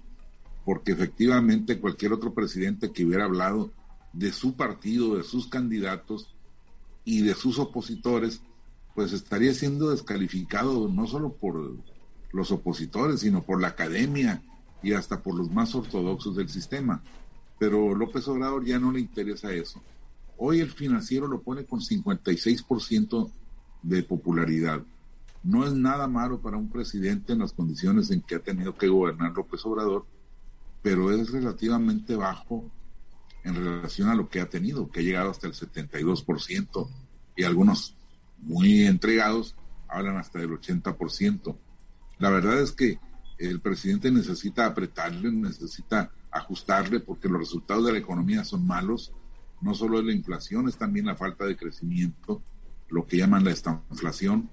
porque 0.64 0.92
efectivamente 0.92 1.80
cualquier 1.80 2.14
otro 2.14 2.32
presidente 2.32 2.90
que 2.90 3.04
hubiera 3.04 3.26
hablado 3.26 3.70
de 4.14 4.32
su 4.32 4.56
partido, 4.56 5.18
de 5.18 5.22
sus 5.22 5.48
candidatos 5.48 6.34
y 7.04 7.20
de 7.20 7.34
sus 7.34 7.58
opositores, 7.58 8.40
pues 8.94 9.12
estaría 9.12 9.52
siendo 9.52 9.90
descalificado 9.90 10.88
no 10.88 11.06
solo 11.06 11.34
por 11.34 11.76
los 12.32 12.50
opositores, 12.52 13.20
sino 13.20 13.42
por 13.42 13.60
la 13.60 13.68
academia 13.68 14.42
y 14.82 14.94
hasta 14.94 15.22
por 15.22 15.34
los 15.34 15.50
más 15.50 15.74
ortodoxos 15.74 16.36
del 16.36 16.48
sistema. 16.48 17.02
Pero 17.58 17.94
López 17.94 18.26
Obrador 18.28 18.64
ya 18.64 18.78
no 18.78 18.92
le 18.92 19.00
interesa 19.00 19.52
eso. 19.52 19.82
Hoy 20.38 20.60
el 20.60 20.70
financiero 20.70 21.26
lo 21.26 21.42
pone 21.42 21.64
con 21.64 21.80
56% 21.80 23.30
de 23.82 24.02
popularidad. 24.02 24.82
No 25.42 25.66
es 25.66 25.72
nada 25.72 26.08
malo 26.08 26.40
para 26.40 26.56
un 26.56 26.70
presidente 26.70 27.32
en 27.32 27.40
las 27.40 27.52
condiciones 27.52 28.10
en 28.10 28.22
que 28.22 28.36
ha 28.36 28.40
tenido 28.40 28.76
que 28.76 28.88
gobernar 28.88 29.32
López 29.32 29.64
Obrador, 29.66 30.06
pero 30.82 31.12
es 31.12 31.30
relativamente 31.30 32.16
bajo 32.16 32.70
en 33.44 33.54
relación 33.54 34.08
a 34.08 34.14
lo 34.14 34.28
que 34.28 34.40
ha 34.40 34.48
tenido, 34.48 34.90
que 34.90 35.00
ha 35.00 35.02
llegado 35.02 35.30
hasta 35.30 35.46
el 35.46 35.54
72% 35.54 36.88
y 37.36 37.44
algunos 37.44 37.94
muy 38.38 38.84
entregados 38.84 39.54
hablan 39.88 40.16
hasta 40.16 40.38
del 40.38 40.50
80%. 40.50 41.56
La 42.18 42.30
verdad 42.30 42.60
es 42.60 42.72
que 42.72 42.98
el 43.38 43.60
presidente 43.60 44.10
necesita 44.10 44.66
apretarle, 44.66 45.30
necesita 45.30 46.10
ajustarle 46.30 47.00
porque 47.00 47.28
los 47.28 47.40
resultados 47.40 47.86
de 47.86 47.92
la 47.92 47.98
economía 47.98 48.44
son 48.44 48.66
malos. 48.66 49.12
No 49.60 49.74
solo 49.74 49.98
es 49.98 50.04
la 50.04 50.12
inflación, 50.12 50.68
es 50.68 50.76
también 50.76 51.06
la 51.06 51.16
falta 51.16 51.44
de 51.44 51.56
crecimiento, 51.56 52.42
lo 52.88 53.06
que 53.06 53.16
llaman 53.16 53.44
la 53.44 53.50
estanflación. 53.50 54.48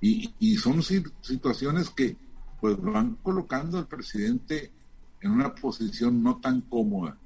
Y, 0.00 0.34
y 0.38 0.56
son 0.56 0.82
situaciones 0.82 1.90
que 1.90 2.16
pues 2.60 2.80
van 2.80 3.16
colocando 3.22 3.78
al 3.78 3.88
presidente 3.88 4.70
en 5.20 5.30
una 5.30 5.54
posición 5.54 6.22
no 6.22 6.38
tan 6.40 6.60
cómoda. 6.62 7.16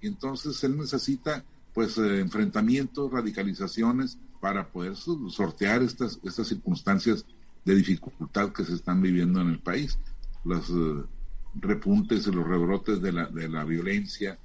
Y 0.00 0.08
entonces 0.08 0.62
él 0.64 0.76
necesita 0.76 1.44
pues 1.72 1.96
eh, 1.98 2.20
enfrentamientos, 2.20 3.10
radicalizaciones 3.10 4.18
para 4.40 4.68
poder 4.68 4.96
sortear 4.96 5.82
estas, 5.82 6.18
estas 6.24 6.48
circunstancias 6.48 7.24
de 7.64 7.76
dificultad 7.76 8.52
que 8.52 8.64
se 8.64 8.74
están 8.74 9.00
viviendo 9.00 9.40
en 9.40 9.50
el 9.50 9.60
país. 9.60 9.98
Los 10.44 10.68
eh, 10.70 11.04
repuntes 11.54 12.26
y 12.26 12.32
los 12.32 12.46
rebrotes 12.46 13.00
de 13.00 13.12
la, 13.12 13.26
de 13.26 13.48
la 13.48 13.64
violencia, 13.64 14.38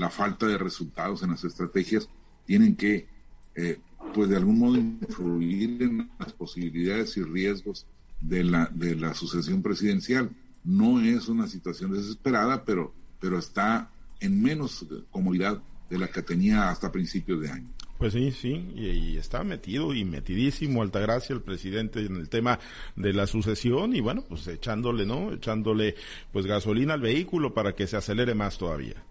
la 0.00 0.08
falta 0.10 0.46
de 0.46 0.56
resultados 0.56 1.22
en 1.22 1.30
las 1.30 1.44
estrategias, 1.44 2.08
tienen 2.46 2.74
que, 2.74 3.06
eh, 3.54 3.78
pues 4.14 4.30
de 4.30 4.36
algún 4.36 4.58
modo, 4.58 4.76
influir 4.76 5.82
en 5.82 6.10
las 6.18 6.32
posibilidades 6.32 7.16
y 7.18 7.22
riesgos 7.22 7.86
de 8.20 8.42
la, 8.42 8.70
de 8.72 8.96
la 8.96 9.12
sucesión 9.12 9.62
presidencial. 9.62 10.30
No 10.64 11.00
es 11.00 11.28
una 11.28 11.46
situación 11.46 11.92
desesperada, 11.92 12.64
pero, 12.64 12.94
pero 13.20 13.38
está 13.38 13.90
en 14.20 14.42
menos 14.42 14.86
comodidad 15.10 15.62
de 15.90 15.98
la 15.98 16.08
que 16.08 16.22
tenía 16.22 16.70
hasta 16.70 16.90
principios 16.90 17.42
de 17.42 17.50
año. 17.50 17.68
Pues 17.98 18.14
sí, 18.14 18.30
sí, 18.30 18.72
y, 18.74 19.18
está 19.18 19.44
metido 19.44 19.92
y 19.92 20.06
metidísimo 20.06 20.80
Altagracia, 20.80 21.34
el 21.34 21.42
presidente, 21.42 22.00
en 22.00 22.16
el 22.16 22.30
tema 22.30 22.58
de 22.96 23.12
la 23.12 23.26
sucesión 23.26 23.94
y 23.94 24.00
bueno, 24.00 24.24
pues 24.26 24.46
echándole, 24.48 25.04
¿no? 25.04 25.34
Echándole 25.34 25.94
pues 26.32 26.46
gasolina 26.46 26.94
al 26.94 27.02
vehículo 27.02 27.52
para 27.52 27.74
que 27.74 27.86
se 27.86 27.98
acelere 27.98 28.34
más 28.34 28.56
todavía. 28.56 29.04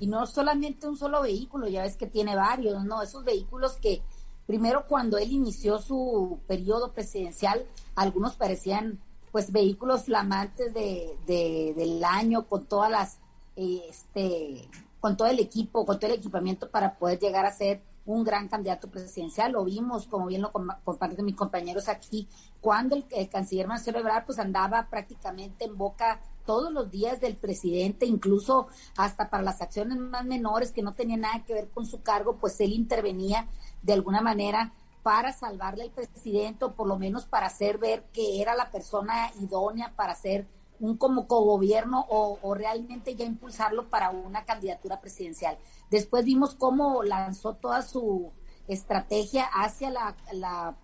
Y 0.00 0.06
no 0.06 0.26
solamente 0.26 0.88
un 0.88 0.96
solo 0.96 1.22
vehículo, 1.22 1.68
ya 1.68 1.82
ves 1.82 1.96
que 1.96 2.06
tiene 2.06 2.34
varios, 2.34 2.84
¿no? 2.84 3.02
Esos 3.02 3.24
vehículos 3.24 3.74
que 3.74 4.02
primero 4.46 4.86
cuando 4.88 5.18
él 5.18 5.30
inició 5.30 5.78
su 5.78 6.40
periodo 6.48 6.92
presidencial, 6.92 7.64
algunos 7.94 8.34
parecían 8.34 8.98
pues 9.30 9.52
vehículos 9.52 10.04
flamantes 10.04 10.74
de, 10.74 11.16
de 11.26 11.72
del 11.76 12.02
año 12.02 12.48
con 12.48 12.64
todas 12.64 12.90
las, 12.90 13.18
este, 13.54 14.68
con 14.98 15.16
todo 15.16 15.28
el 15.28 15.38
equipo, 15.38 15.86
con 15.86 16.00
todo 16.00 16.10
el 16.10 16.18
equipamiento 16.18 16.70
para 16.70 16.98
poder 16.98 17.20
llegar 17.20 17.46
a 17.46 17.52
ser 17.52 17.80
un 18.12 18.24
gran 18.24 18.48
candidato 18.48 18.90
presidencial. 18.90 19.52
Lo 19.52 19.64
vimos, 19.64 20.06
como 20.06 20.26
bien 20.26 20.42
lo 20.42 20.52
comparten 20.52 21.24
mis 21.24 21.36
compañeros 21.36 21.88
aquí, 21.88 22.28
cuando 22.60 22.96
el, 22.96 23.28
canciller 23.28 23.66
Marcelo 23.66 23.98
Ebrard 23.98 24.26
pues 24.26 24.38
andaba 24.38 24.88
prácticamente 24.88 25.64
en 25.64 25.76
boca 25.76 26.20
todos 26.44 26.72
los 26.72 26.90
días 26.90 27.20
del 27.20 27.36
presidente, 27.36 28.06
incluso 28.06 28.68
hasta 28.96 29.30
para 29.30 29.42
las 29.42 29.62
acciones 29.62 29.98
más 29.98 30.24
menores 30.24 30.72
que 30.72 30.82
no 30.82 30.94
tenían 30.94 31.20
nada 31.20 31.44
que 31.44 31.54
ver 31.54 31.70
con 31.70 31.86
su 31.86 32.02
cargo, 32.02 32.36
pues 32.36 32.60
él 32.60 32.72
intervenía 32.72 33.46
de 33.82 33.92
alguna 33.92 34.20
manera 34.20 34.72
para 35.02 35.32
salvarle 35.32 35.84
al 35.84 35.90
presidente 35.90 36.64
o 36.64 36.74
por 36.74 36.86
lo 36.86 36.98
menos 36.98 37.26
para 37.26 37.46
hacer 37.46 37.78
ver 37.78 38.04
que 38.12 38.42
era 38.42 38.54
la 38.54 38.70
persona 38.70 39.30
idónea 39.40 39.92
para 39.96 40.14
ser 40.14 40.46
un 40.80 40.96
como 40.96 41.28
cogobierno 41.28 42.06
o, 42.08 42.38
o 42.42 42.54
realmente 42.54 43.14
ya 43.14 43.24
impulsarlo 43.24 43.88
para 43.88 44.10
una 44.10 44.44
candidatura 44.44 45.00
presidencial. 45.00 45.58
Después 45.90 46.24
vimos 46.24 46.54
cómo 46.54 47.02
lanzó 47.02 47.54
toda 47.54 47.82
su 47.82 48.32
estrategia 48.66 49.44
hacia 49.44 49.90
la, 49.90 50.16
la, 50.32 50.76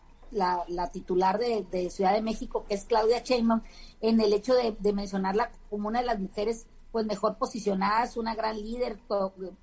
la, 0.69 0.91
titular 0.91 1.39
de, 1.39 1.91
Ciudad 1.91 2.13
de 2.13 2.23
México, 2.23 2.65
que 2.69 2.75
es 2.75 2.85
Claudia 2.85 3.21
Sheinbaum, 3.21 3.63
en 4.01 4.21
el 4.21 4.33
hecho 4.33 4.55
de, 4.55 4.93
mencionarla 4.93 5.51
como 5.71 5.89
una 5.89 6.01
de 6.01 6.07
las 6.07 6.19
mujeres 6.19 6.67
pues 6.93 7.07
mejor 7.07 7.37
posicionadas, 7.37 8.17
una 8.17 8.35
gran 8.35 8.57
líder, 8.57 8.99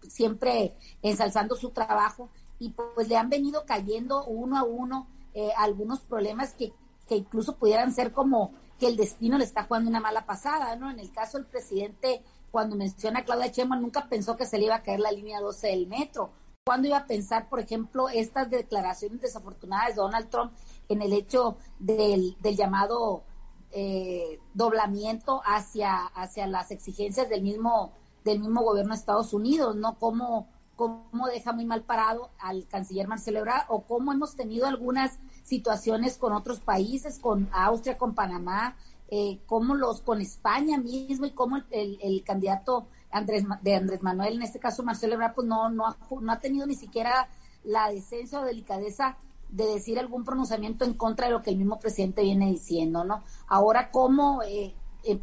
siempre 0.08 0.75
ensalzando 1.02 1.56
su 1.56 1.72
trabajo 1.72 2.30
y 2.60 2.70
pues 2.70 3.08
le 3.08 3.18
han 3.18 3.30
venido 3.30 3.66
cayendo 3.66 4.24
uno 4.25 4.58
a 4.58 4.63
uno 4.63 5.08
eh, 5.34 5.50
algunos 5.58 6.02
problemas 6.02 6.54
que, 6.54 6.74
que 7.08 7.16
incluso 7.16 7.56
pudieran 7.58 7.94
ser 7.94 8.12
como 8.12 8.54
que 8.80 8.88
el 8.88 8.98
destino 8.98 9.38
le 9.38 9.44
está 9.44 9.64
jugando 9.64 9.90
una 9.90 10.00
mala 10.00 10.26
pasada, 10.26 10.76
¿no? 10.76 10.90
En 10.90 11.00
el 11.00 11.12
caso 11.12 11.38
del 11.38 11.48
presidente, 11.48 12.24
cuando 12.52 12.76
menciona 12.76 13.20
a 13.20 13.26
Claudia 13.26 13.52
Chema, 13.52 13.76
nunca 13.78 14.08
pensó 14.10 14.38
que 14.38 14.46
se 14.46 14.58
le 14.58 14.66
iba 14.66 14.76
a 14.76 14.84
caer 14.84 15.00
la 15.00 15.12
línea 15.12 15.40
12 15.40 15.68
del 15.68 15.88
metro. 15.88 16.32
¿Cuándo 16.66 16.88
iba 16.88 16.98
a 16.98 17.08
pensar, 17.08 17.50
por 17.50 17.60
ejemplo, 17.60 18.10
estas 18.10 18.50
declaraciones 18.50 19.22
desafortunadas 19.22 19.90
de 19.90 19.96
Donald 19.96 20.30
Trump 20.30 20.54
en 20.88 21.02
el 21.02 21.14
hecho 21.14 21.58
del, 21.80 22.38
llamado 22.42 23.24
eh, 23.72 24.40
doblamiento 24.54 25.42
hacia, 25.46 26.06
hacia 26.06 26.48
las 26.48 26.72
exigencias 26.72 27.28
del 27.28 27.42
mismo, 27.42 27.94
del 28.24 28.40
mismo 28.40 28.62
gobierno 28.62 28.94
de 28.94 29.00
Estados 29.00 29.34
Unidos, 29.34 29.76
¿no? 29.76 29.98
Cómo, 30.00 30.48
cómo 30.75 31.27
deja 31.27 31.53
muy 31.53 31.65
mal 31.65 31.84
parado 31.84 32.32
al 32.39 32.68
canciller 32.68 33.08
Marcelo 33.08 33.39
Ebrard 33.39 33.65
o 33.70 33.84
cómo 33.84 34.12
hemos 34.12 34.36
tenido 34.36 34.68
algunas 34.68 35.20
situaciones 35.44 36.18
con 36.18 36.34
otros 36.34 36.60
países, 36.60 37.20
con 37.20 37.50
Austria, 37.51 37.98
con 37.98 38.15
Panamá, 38.15 38.75
eh, 39.10 39.39
como 39.46 39.75
los 39.75 40.01
con 40.01 40.22
España 40.22 40.77
mismo 40.77 41.25
y 41.25 41.32
como 41.32 41.58
el, 41.70 42.24
candidato 42.25 42.88
Andrés 43.12 43.44
de 43.62 43.75
Andrés 43.75 44.01
Manuel, 44.01 44.36
en 44.36 44.42
este 44.42 44.60
caso 44.60 44.84
Marcelo 44.84 45.13
Ebrard, 45.13 45.36
pues 45.36 45.48
no, 45.48 45.70
no, 45.70 45.88
ha, 45.88 45.98
no 46.20 46.32
ha 46.32 46.39
tenido 46.39 46.65
ni 46.65 46.75
siquiera 46.75 47.30
la 47.63 47.89
decencia 47.89 48.39
o 48.39 48.46
delicadeza 48.46 49.18
de 49.50 49.65
decir 49.68 50.00
algún 50.00 50.24
pronunciamiento 50.24 50.84
en 50.84 50.96
contra 50.96 51.27
de 51.27 51.34
lo 51.34 51.44
que 51.44 51.51
el 51.51 51.58
mismo 51.58 51.80
presidente 51.80 52.24
viene 52.24 52.48
diciendo, 52.48 53.03
¿no? 53.03 53.24
Ahora, 53.48 53.92
¿cómo 53.92 54.42
eh, 54.42 54.74
eh, 55.03 55.22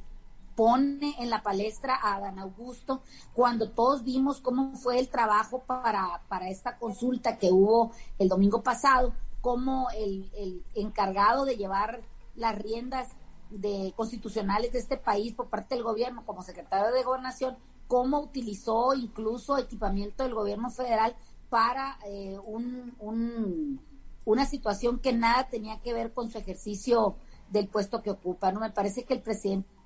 pone 0.61 1.15
en 1.19 1.31
la 1.31 1.43
palestra 1.43 1.99
a 2.03 2.21
Dan 2.21 2.39
Augusto 2.39 3.01
cuando 3.33 3.71
todos 3.71 4.05
vimos 4.05 4.43
cómo 4.43 4.77
fue 4.77 4.99
el 4.99 5.09
trabajo 5.09 5.61
para, 5.61 6.21
para 6.29 6.51
esta 6.51 6.77
consulta 6.77 7.39
que 7.39 7.51
hubo 7.51 7.93
el 8.19 8.29
domingo 8.29 8.63
pasado? 8.63 9.15
como 9.41 9.89
el, 9.97 10.31
el 10.35 10.63
encargado 10.75 11.47
de 11.47 11.57
llevar 11.57 12.03
las 12.37 12.61
riendas 12.61 13.09
de 13.49 13.95
constitucionales 13.97 14.71
de 14.75 14.81
este 14.81 14.99
país 14.99 15.33
por 15.33 15.49
parte 15.49 15.77
del 15.77 15.83
gobierno 15.83 16.27
como 16.27 16.43
secretario 16.43 16.93
de 16.93 17.05
gobernación, 17.05 17.57
cómo 17.89 18.21
utilizó 18.21 18.93
incluso 18.93 19.57
equipamiento 19.57 20.25
del 20.25 20.35
gobierno 20.35 20.69
federal 20.69 21.17
para 21.49 21.99
eh, 22.05 22.39
un, 22.45 23.81
una 24.27 24.45
situación 24.45 24.99
que 24.99 25.15
nada 25.15 25.49
tenía 25.49 25.81
que 25.81 25.95
ver 25.95 26.13
con 26.13 26.31
su 26.31 26.37
ejercicio 26.37 27.17
del 27.49 27.67
puesto 27.67 28.03
que 28.03 28.11
ocupa. 28.11 28.53
No 28.53 28.61
me 28.61 28.71
parece 28.71 29.05
que 29.05 29.15
el 29.15 29.23
presidente 29.23 29.80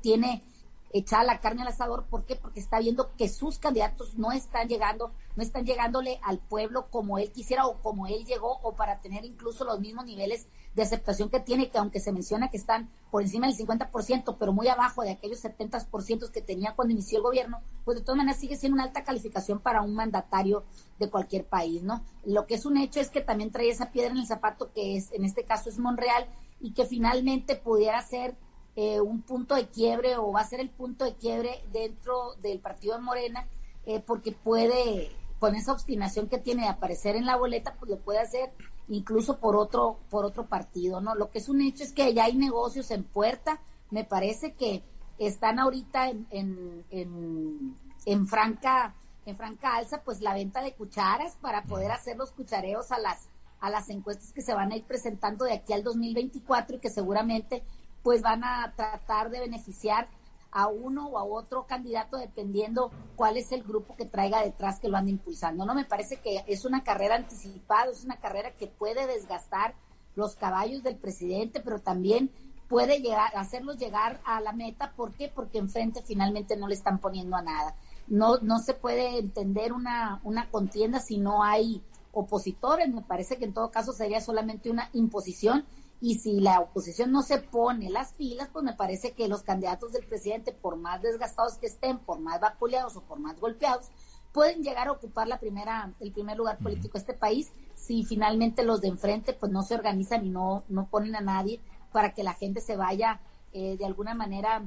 tiene 0.00 0.44
echada 0.92 1.24
la 1.24 1.40
carne 1.40 1.62
al 1.62 1.68
asador. 1.68 2.04
¿Por 2.04 2.24
qué? 2.24 2.36
Porque 2.36 2.60
está 2.60 2.78
viendo 2.80 3.14
que 3.16 3.28
sus 3.28 3.58
candidatos 3.58 4.16
no 4.16 4.32
están 4.32 4.68
llegando, 4.68 5.12
no 5.36 5.42
están 5.42 5.64
llegándole 5.64 6.18
al 6.22 6.38
pueblo 6.38 6.88
como 6.90 7.18
él 7.18 7.30
quisiera 7.30 7.66
o 7.66 7.80
como 7.80 8.06
él 8.06 8.24
llegó 8.24 8.58
o 8.62 8.74
para 8.74 9.00
tener 9.00 9.24
incluso 9.24 9.64
los 9.64 9.80
mismos 9.80 10.04
niveles 10.04 10.46
de 10.74 10.82
aceptación 10.82 11.30
que 11.30 11.40
tiene, 11.40 11.70
que 11.70 11.78
aunque 11.78 12.00
se 12.00 12.12
menciona 12.12 12.50
que 12.50 12.56
están 12.56 12.90
por 13.10 13.22
encima 13.22 13.46
del 13.46 13.56
50%, 13.56 14.36
pero 14.38 14.52
muy 14.52 14.68
abajo 14.68 15.02
de 15.02 15.10
aquellos 15.10 15.42
70% 15.42 16.30
que 16.30 16.42
tenía 16.42 16.74
cuando 16.74 16.92
inició 16.92 17.18
el 17.18 17.24
gobierno, 17.24 17.60
pues 17.84 17.98
de 17.98 18.04
todas 18.04 18.18
maneras 18.18 18.40
sigue 18.40 18.56
siendo 18.56 18.74
una 18.74 18.84
alta 18.84 19.02
calificación 19.02 19.60
para 19.60 19.82
un 19.82 19.94
mandatario 19.94 20.64
de 20.98 21.10
cualquier 21.10 21.44
país, 21.44 21.82
¿no? 21.82 22.02
Lo 22.24 22.46
que 22.46 22.54
es 22.54 22.66
un 22.66 22.76
hecho 22.76 23.00
es 23.00 23.10
que 23.10 23.20
también 23.20 23.50
trae 23.50 23.68
esa 23.68 23.90
piedra 23.90 24.10
en 24.10 24.18
el 24.18 24.26
zapato 24.26 24.72
que 24.72 24.96
es, 24.96 25.12
en 25.12 25.24
este 25.24 25.44
caso 25.44 25.68
es 25.68 25.78
Monreal, 25.78 26.28
y 26.60 26.72
que 26.72 26.84
finalmente 26.84 27.56
pudiera 27.56 28.00
ser 28.02 28.36
eh, 28.76 29.00
un 29.00 29.22
punto 29.22 29.54
de 29.54 29.68
quiebre 29.68 30.16
o 30.16 30.32
va 30.32 30.40
a 30.40 30.48
ser 30.48 30.60
el 30.60 30.70
punto 30.70 31.04
de 31.04 31.14
quiebre 31.14 31.62
dentro 31.72 32.34
del 32.42 32.60
partido 32.60 32.94
de 32.94 33.02
Morena, 33.02 33.48
eh, 33.86 34.00
porque 34.00 34.32
puede, 34.32 35.10
con 35.38 35.54
esa 35.54 35.72
obstinación 35.72 36.28
que 36.28 36.38
tiene 36.38 36.62
de 36.62 36.68
aparecer 36.68 37.16
en 37.16 37.26
la 37.26 37.36
boleta, 37.36 37.74
pues 37.78 37.90
lo 37.90 37.98
puede 37.98 38.20
hacer 38.20 38.52
incluso 38.88 39.38
por 39.38 39.56
otro, 39.56 39.98
por 40.10 40.24
otro 40.24 40.46
partido, 40.46 41.00
¿no? 41.00 41.14
Lo 41.14 41.30
que 41.30 41.38
es 41.38 41.48
un 41.48 41.60
hecho 41.60 41.84
es 41.84 41.92
que 41.92 42.12
ya 42.12 42.24
hay 42.24 42.36
negocios 42.36 42.90
en 42.90 43.04
puerta, 43.04 43.60
me 43.90 44.04
parece 44.04 44.54
que 44.54 44.82
están 45.18 45.58
ahorita 45.58 46.08
en, 46.08 46.26
en, 46.30 47.76
en, 48.04 48.26
franca 48.26 48.94
en 49.26 49.36
franca 49.36 49.76
alza 49.76 50.02
pues 50.02 50.22
la 50.22 50.32
venta 50.32 50.62
de 50.62 50.72
cucharas 50.72 51.36
para 51.42 51.62
poder 51.64 51.90
hacer 51.92 52.16
los 52.16 52.32
cuchareos 52.32 52.90
a 52.90 52.98
las 52.98 53.28
a 53.60 53.68
las 53.68 53.90
encuestas 53.90 54.32
que 54.32 54.40
se 54.40 54.54
van 54.54 54.72
a 54.72 54.76
ir 54.76 54.84
presentando 54.84 55.44
de 55.44 55.52
aquí 55.52 55.74
al 55.74 55.84
2024 55.84 56.76
y 56.76 56.80
que 56.80 56.88
seguramente 56.88 57.62
pues 58.02 58.22
van 58.22 58.44
a 58.44 58.72
tratar 58.76 59.30
de 59.30 59.40
beneficiar 59.40 60.08
a 60.52 60.66
uno 60.66 61.06
o 61.06 61.18
a 61.18 61.24
otro 61.24 61.66
candidato 61.66 62.16
dependiendo 62.16 62.90
cuál 63.16 63.36
es 63.36 63.52
el 63.52 63.62
grupo 63.62 63.94
que 63.96 64.04
traiga 64.04 64.42
detrás 64.42 64.80
que 64.80 64.88
lo 64.88 64.96
ande 64.96 65.12
impulsando. 65.12 65.64
No 65.64 65.74
me 65.74 65.84
parece 65.84 66.16
que 66.16 66.44
es 66.46 66.64
una 66.64 66.82
carrera 66.82 67.16
anticipada, 67.16 67.90
es 67.90 68.04
una 68.04 68.16
carrera 68.16 68.52
que 68.56 68.66
puede 68.66 69.06
desgastar 69.06 69.74
los 70.16 70.34
caballos 70.34 70.82
del 70.82 70.96
presidente, 70.96 71.60
pero 71.60 71.80
también 71.80 72.30
puede 72.68 73.00
llegar, 73.00 73.36
hacerlos 73.36 73.78
llegar 73.78 74.20
a 74.24 74.40
la 74.40 74.52
meta. 74.52 74.92
¿Por 74.96 75.12
qué? 75.12 75.28
Porque 75.28 75.58
enfrente 75.58 76.02
finalmente 76.02 76.56
no 76.56 76.68
le 76.68 76.74
están 76.74 76.98
poniendo 76.98 77.36
a 77.36 77.42
nada. 77.42 77.76
No, 78.08 78.38
no 78.38 78.58
se 78.58 78.74
puede 78.74 79.18
entender 79.18 79.72
una, 79.72 80.20
una 80.24 80.50
contienda 80.50 80.98
si 81.00 81.18
no 81.18 81.44
hay 81.44 81.82
opositores. 82.12 82.88
Me 82.92 83.02
parece 83.02 83.36
que 83.36 83.44
en 83.44 83.54
todo 83.54 83.70
caso 83.70 83.92
sería 83.92 84.20
solamente 84.20 84.70
una 84.70 84.90
imposición 84.92 85.64
y 86.00 86.18
si 86.18 86.40
la 86.40 86.60
oposición 86.60 87.12
no 87.12 87.22
se 87.22 87.38
pone 87.38 87.90
las 87.90 88.14
pilas, 88.14 88.48
pues 88.52 88.64
me 88.64 88.72
parece 88.72 89.12
que 89.12 89.28
los 89.28 89.42
candidatos 89.42 89.92
del 89.92 90.06
presidente, 90.06 90.52
por 90.52 90.76
más 90.76 91.02
desgastados 91.02 91.58
que 91.58 91.66
estén, 91.66 91.98
por 91.98 92.20
más 92.20 92.40
vapuleados 92.40 92.96
o 92.96 93.02
por 93.02 93.18
más 93.18 93.38
golpeados, 93.38 93.90
pueden 94.32 94.62
llegar 94.62 94.88
a 94.88 94.92
ocupar 94.92 95.28
la 95.28 95.38
primera, 95.38 95.92
el 96.00 96.12
primer 96.12 96.38
lugar 96.38 96.58
político 96.58 96.94
de 96.94 97.00
este 97.00 97.14
país. 97.14 97.52
Si 97.74 98.04
finalmente 98.04 98.62
los 98.62 98.80
de 98.80 98.88
enfrente 98.88 99.34
pues 99.34 99.52
no 99.52 99.62
se 99.62 99.74
organizan 99.74 100.24
y 100.24 100.30
no, 100.30 100.64
no 100.68 100.86
ponen 100.86 101.16
a 101.16 101.20
nadie 101.20 101.60
para 101.92 102.14
que 102.14 102.22
la 102.22 102.34
gente 102.34 102.60
se 102.60 102.76
vaya 102.76 103.20
eh, 103.52 103.76
de 103.76 103.84
alguna 103.84 104.14
manera 104.14 104.62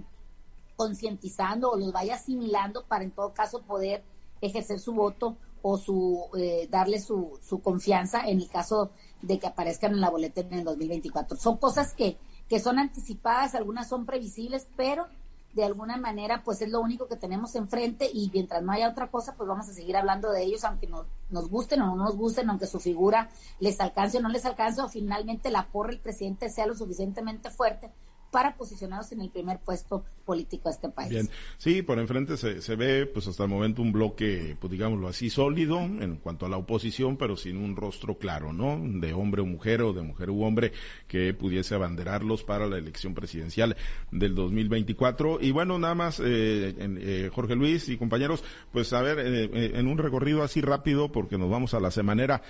concientizando 0.76 1.72
o 1.72 1.78
los 1.78 1.92
vaya 1.92 2.16
asimilando 2.16 2.84
para 2.86 3.04
en 3.04 3.12
todo 3.12 3.34
caso 3.34 3.62
poder 3.62 4.04
ejercer 4.42 4.80
su 4.80 4.94
voto 4.94 5.38
o 5.62 5.78
su 5.78 6.26
eh, 6.38 6.68
darle 6.70 7.00
su, 7.00 7.40
su 7.42 7.62
confianza. 7.62 8.28
En 8.28 8.40
el 8.40 8.50
caso 8.50 8.92
de 9.24 9.40
que 9.40 9.48
aparezcan 9.48 9.94
en 9.94 10.02
la 10.02 10.10
boleta 10.10 10.42
en 10.42 10.54
el 10.54 10.64
2024. 10.64 11.38
Son 11.38 11.58
cosas 11.58 11.94
que, 11.94 12.18
que 12.48 12.60
son 12.60 12.78
anticipadas, 12.78 13.56
algunas 13.56 13.88
son 13.88 14.06
previsibles, 14.06 14.68
pero 14.76 15.08
de 15.54 15.64
alguna 15.64 15.98
manera 15.98 16.42
pues 16.44 16.62
es 16.62 16.70
lo 16.70 16.82
único 16.82 17.08
que 17.08 17.16
tenemos 17.16 17.56
enfrente 17.56 18.10
y 18.12 18.30
mientras 18.34 18.64
no 18.64 18.72
haya 18.72 18.90
otra 18.90 19.10
cosa 19.10 19.36
pues 19.36 19.48
vamos 19.48 19.70
a 19.70 19.74
seguir 19.74 19.96
hablando 19.96 20.32
de 20.32 20.42
ellos 20.44 20.64
aunque 20.64 20.88
no, 20.88 21.06
nos 21.30 21.48
gusten 21.48 21.82
o 21.84 21.96
no 21.96 21.96
nos 21.96 22.18
gusten, 22.18 22.50
aunque 22.50 22.66
su 22.66 22.80
figura 22.80 23.30
les 23.60 23.80
alcance 23.80 24.18
o 24.18 24.22
no 24.22 24.30
les 24.30 24.46
alcance 24.46 24.82
o 24.82 24.90
finalmente 24.90 25.52
la 25.52 25.68
porra 25.68 25.92
el 25.92 26.00
presidente 26.00 26.50
sea 26.50 26.66
lo 26.66 26.76
suficientemente 26.76 27.52
fuerte 27.52 27.92
para 28.34 28.56
posicionarnos 28.56 29.12
en 29.12 29.22
el 29.22 29.30
primer 29.30 29.60
puesto 29.60 30.04
político 30.26 30.68
de 30.68 30.74
este 30.74 30.90
país. 30.90 31.12
Bien, 31.12 31.30
sí, 31.60 31.84
por 31.84 32.00
enfrente 32.00 32.36
se, 32.36 32.64
se 32.64 32.76
ve, 32.76 33.06
pues 33.06 33.28
hasta 33.28 33.44
el 33.44 33.50
momento 33.50 33.84
un 33.84 33.92
bloque, 33.92 34.58
pues 34.60 34.72
digámoslo 34.72 35.08
así, 35.08 35.30
sólido 35.30 35.80
en 35.80 36.16
cuanto 36.16 36.48
a 36.48 36.50
la 36.50 36.58
oposición, 36.58 37.16
pero 37.16 37.38
sin 37.38 37.58
un 37.58 37.76
rostro 37.76 38.18
claro, 38.18 38.52
¿no? 38.52 38.80
De 39.00 39.14
hombre 39.14 39.44
o 39.44 39.46
mujer 39.46 39.84
o 39.84 39.94
de 39.94 40.02
mujer 40.02 40.32
u 40.32 40.44
hombre 40.44 40.72
que 41.08 41.34
pudiese 41.36 41.76
abanderarlos 41.76 42.44
para 42.44 42.66
la 42.66 42.80
elección 42.80 43.14
presidencial 43.14 43.78
del 44.12 44.34
2024. 44.34 45.40
Y 45.40 45.52
bueno, 45.52 45.78
nada 45.78 45.94
más, 45.94 46.20
eh, 46.20 46.74
eh, 46.80 47.30
Jorge 47.32 47.56
Luis 47.56 47.88
y 47.90 47.98
compañeros, 47.98 48.44
pues 48.72 48.94
a 48.94 49.02
ver, 49.04 49.20
eh, 49.20 49.72
en 49.76 49.88
un 49.88 50.00
recorrido 50.00 50.42
así 50.42 50.62
rápido, 50.62 51.12
porque 51.12 51.38
nos 51.38 51.52
vamos 51.52 51.76
a 51.76 51.80
la 51.80 51.92
semanera, 51.92 52.42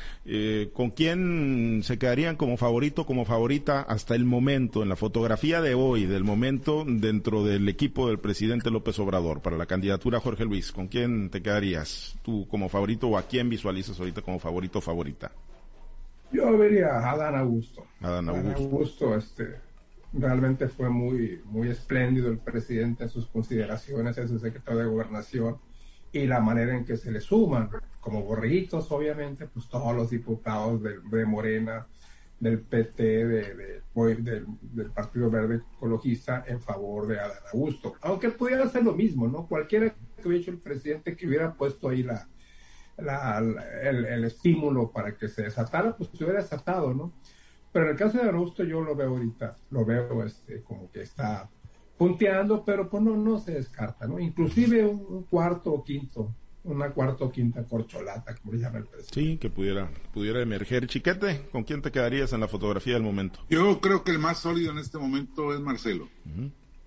¿con 0.72 0.92
quién 0.92 1.82
se 1.84 1.98
quedarían 1.98 2.38
como 2.38 2.56
favorito, 2.56 3.06
como 3.06 3.26
favorita 3.26 3.82
hasta 3.82 4.16
el 4.16 4.24
momento 4.24 4.82
en 4.82 4.90
la 4.90 4.96
fotografía 4.96 5.62
de 5.62 5.73
hoy, 5.74 6.06
del 6.06 6.24
momento, 6.24 6.84
dentro 6.88 7.44
del 7.44 7.68
equipo 7.70 8.08
del 8.08 8.20
presidente 8.20 8.70
López 8.70 8.98
Obrador 9.00 9.42
para 9.42 9.58
la 9.58 9.66
candidatura 9.66 10.20
Jorge 10.20 10.46
Luis? 10.46 10.72
¿Con 10.72 10.88
quién 10.88 11.30
te 11.30 11.42
quedarías 11.42 12.18
tú 12.24 12.48
como 12.48 12.70
favorito 12.70 13.08
o 13.08 13.18
a 13.18 13.24
quién 13.24 13.50
visualizas 13.50 14.00
ahorita 14.00 14.22
como 14.22 14.40
favorito 14.40 14.80
o 14.80 14.82
favorita? 14.82 15.32
Yo 16.32 16.58
vería 16.58 16.88
a 16.88 17.12
Adán 17.12 17.36
Augusto. 17.36 17.86
Adán 18.02 18.30
Augusto. 18.30 18.64
Augusto, 18.64 19.16
este, 19.16 19.56
realmente 20.14 20.68
fue 20.68 20.90
muy, 20.90 21.42
muy 21.46 21.70
espléndido 21.70 22.30
el 22.30 22.40
presidente 22.40 23.04
en 23.04 23.10
sus 23.10 23.28
consideraciones, 23.28 24.18
en 24.18 24.28
su 24.28 24.40
secretario 24.40 24.82
de 24.82 24.88
gobernación 24.88 25.58
y 26.12 26.28
la 26.28 26.40
manera 26.40 26.76
en 26.78 26.86
que 26.86 26.96
se 26.96 27.12
le 27.12 27.20
suman, 27.20 27.70
como 28.00 28.22
borritos, 28.22 28.92
obviamente, 28.92 29.48
pues 29.48 29.68
todos 29.68 29.96
los 29.96 30.12
diputados 30.12 30.82
de, 30.84 31.00
de 31.12 31.26
Morena, 31.26 31.88
del 32.44 32.60
PT, 32.60 33.26
de, 33.26 33.82
del 33.96 34.92
Partido 34.92 35.32
Verde 35.32 35.62
Ecologista 35.78 36.44
en 36.46 36.60
favor 36.60 37.08
de 37.08 37.18
Adán 37.18 37.38
Augusto. 37.54 37.94
Aunque 38.02 38.30
pudiera 38.32 38.66
hacer 38.66 38.84
lo 38.84 38.94
mismo, 38.94 39.28
¿no? 39.30 39.48
Cualquiera 39.48 39.96
que 40.18 40.28
hubiera 40.28 40.42
hecho 40.42 40.52
el 40.52 40.60
presidente 40.60 41.16
que 41.16 41.26
hubiera 41.26 41.54
puesto 41.54 41.88
ahí 41.88 42.04
la, 42.04 42.28
el, 43.82 44.26
estímulo 44.26 44.92
para 44.92 45.16
que 45.16 45.30
se 45.30 45.44
desatara, 45.44 45.96
pues 45.96 46.10
se 46.14 46.22
hubiera 46.26 46.42
desatado, 46.42 46.94
¿no? 46.94 47.14
Pero 47.72 47.86
en 47.86 47.92
el 47.92 47.98
caso 47.98 48.18
de 48.18 48.24
Adán 48.24 48.36
Augusto 48.36 48.66
yo 48.66 48.82
lo 48.82 48.94
veo 48.94 49.10
ahorita, 49.10 49.56
lo 49.70 49.86
veo 49.86 50.24
este, 50.26 50.62
como 50.64 50.92
que 50.92 51.02
está 51.02 51.50
punteando, 51.98 52.66
pero 52.66 52.90
pues 52.90 53.02
no, 53.02 53.16
no 53.16 53.40
se 53.40 53.54
descarta, 53.54 54.06
¿no? 54.06 54.20
Inclusive 54.20 54.86
un 54.86 55.24
cuarto 55.24 55.72
o 55.72 55.84
quinto 55.84 56.36
una 56.64 56.90
cuarta 56.92 57.26
o 57.26 57.32
quinta 57.32 57.64
corcholata, 57.64 58.36
como 58.36 58.54
le 58.54 58.60
llama 58.60 58.80
el 58.80 58.86
presidente. 58.86 59.14
Sí, 59.14 59.38
que 59.38 59.50
pudiera, 59.50 59.90
pudiera 60.14 60.42
emerger. 60.42 60.88
Chiquete, 60.88 61.48
¿con 61.52 61.64
quién 61.64 61.82
te 61.82 61.92
quedarías 61.92 62.34
en 62.34 62.40
la 62.40 62.48
fotografía 62.48 62.94
del 62.94 63.04
momento? 63.04 63.40
Yo 63.50 63.82
creo 63.82 64.04
que 64.04 64.12
el 64.12 64.20
más 64.20 64.40
sólido 64.40 64.72
en 64.72 64.78
este 64.78 64.98
momento 64.98 65.54
es 65.54 65.60
Marcelo, 65.60 66.08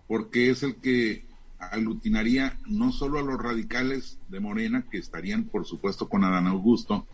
porque 0.09 0.51
es 0.51 0.63
el 0.63 0.77
que 0.77 1.25
aglutinaría 1.59 2.59
no 2.67 2.93
solo 2.93 3.19
a 3.19 3.23
los 3.23 3.41
radicales 3.41 4.19
de 4.29 4.41
Morena, 4.41 4.85
que 4.91 4.99
estarían 4.99 5.45
por 5.45 5.67
supuesto 5.67 6.09
con 6.09 6.25
Adán 6.25 6.47
Augusto, 6.47 7.07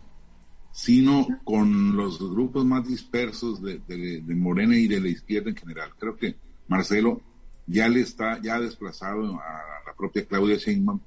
sino 0.71 1.27
con 1.43 1.95
los 1.95 2.19
grupos 2.31 2.65
más 2.65 2.87
dispersos 2.87 3.61
de, 3.61 3.79
de 3.87 4.35
Morena 4.35 4.75
y 4.75 4.87
de 4.87 5.01
la 5.01 5.09
izquierda 5.09 5.49
en 5.49 5.55
general. 5.55 5.91
Creo 5.99 6.15
que 6.15 6.35
Marcelo 6.67 7.21
ya 7.67 7.87
le 7.87 8.01
está, 8.01 8.41
ya 8.41 8.55
ha 8.55 8.59
desplazado 8.59 9.39
a 9.39 9.83
la 9.85 9.93
propia 9.95 10.25
Claudia 10.25 10.57
Sheinbaum 10.57 10.99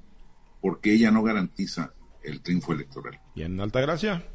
porque 0.61 0.93
ella 0.93 1.11
no 1.11 1.23
garantiza 1.23 1.93
el 2.23 2.43
triunfo 2.43 2.73
electoral. 2.73 3.21
¿Y 3.35 3.43
en 3.43 3.61
Altagracia? 3.61 4.27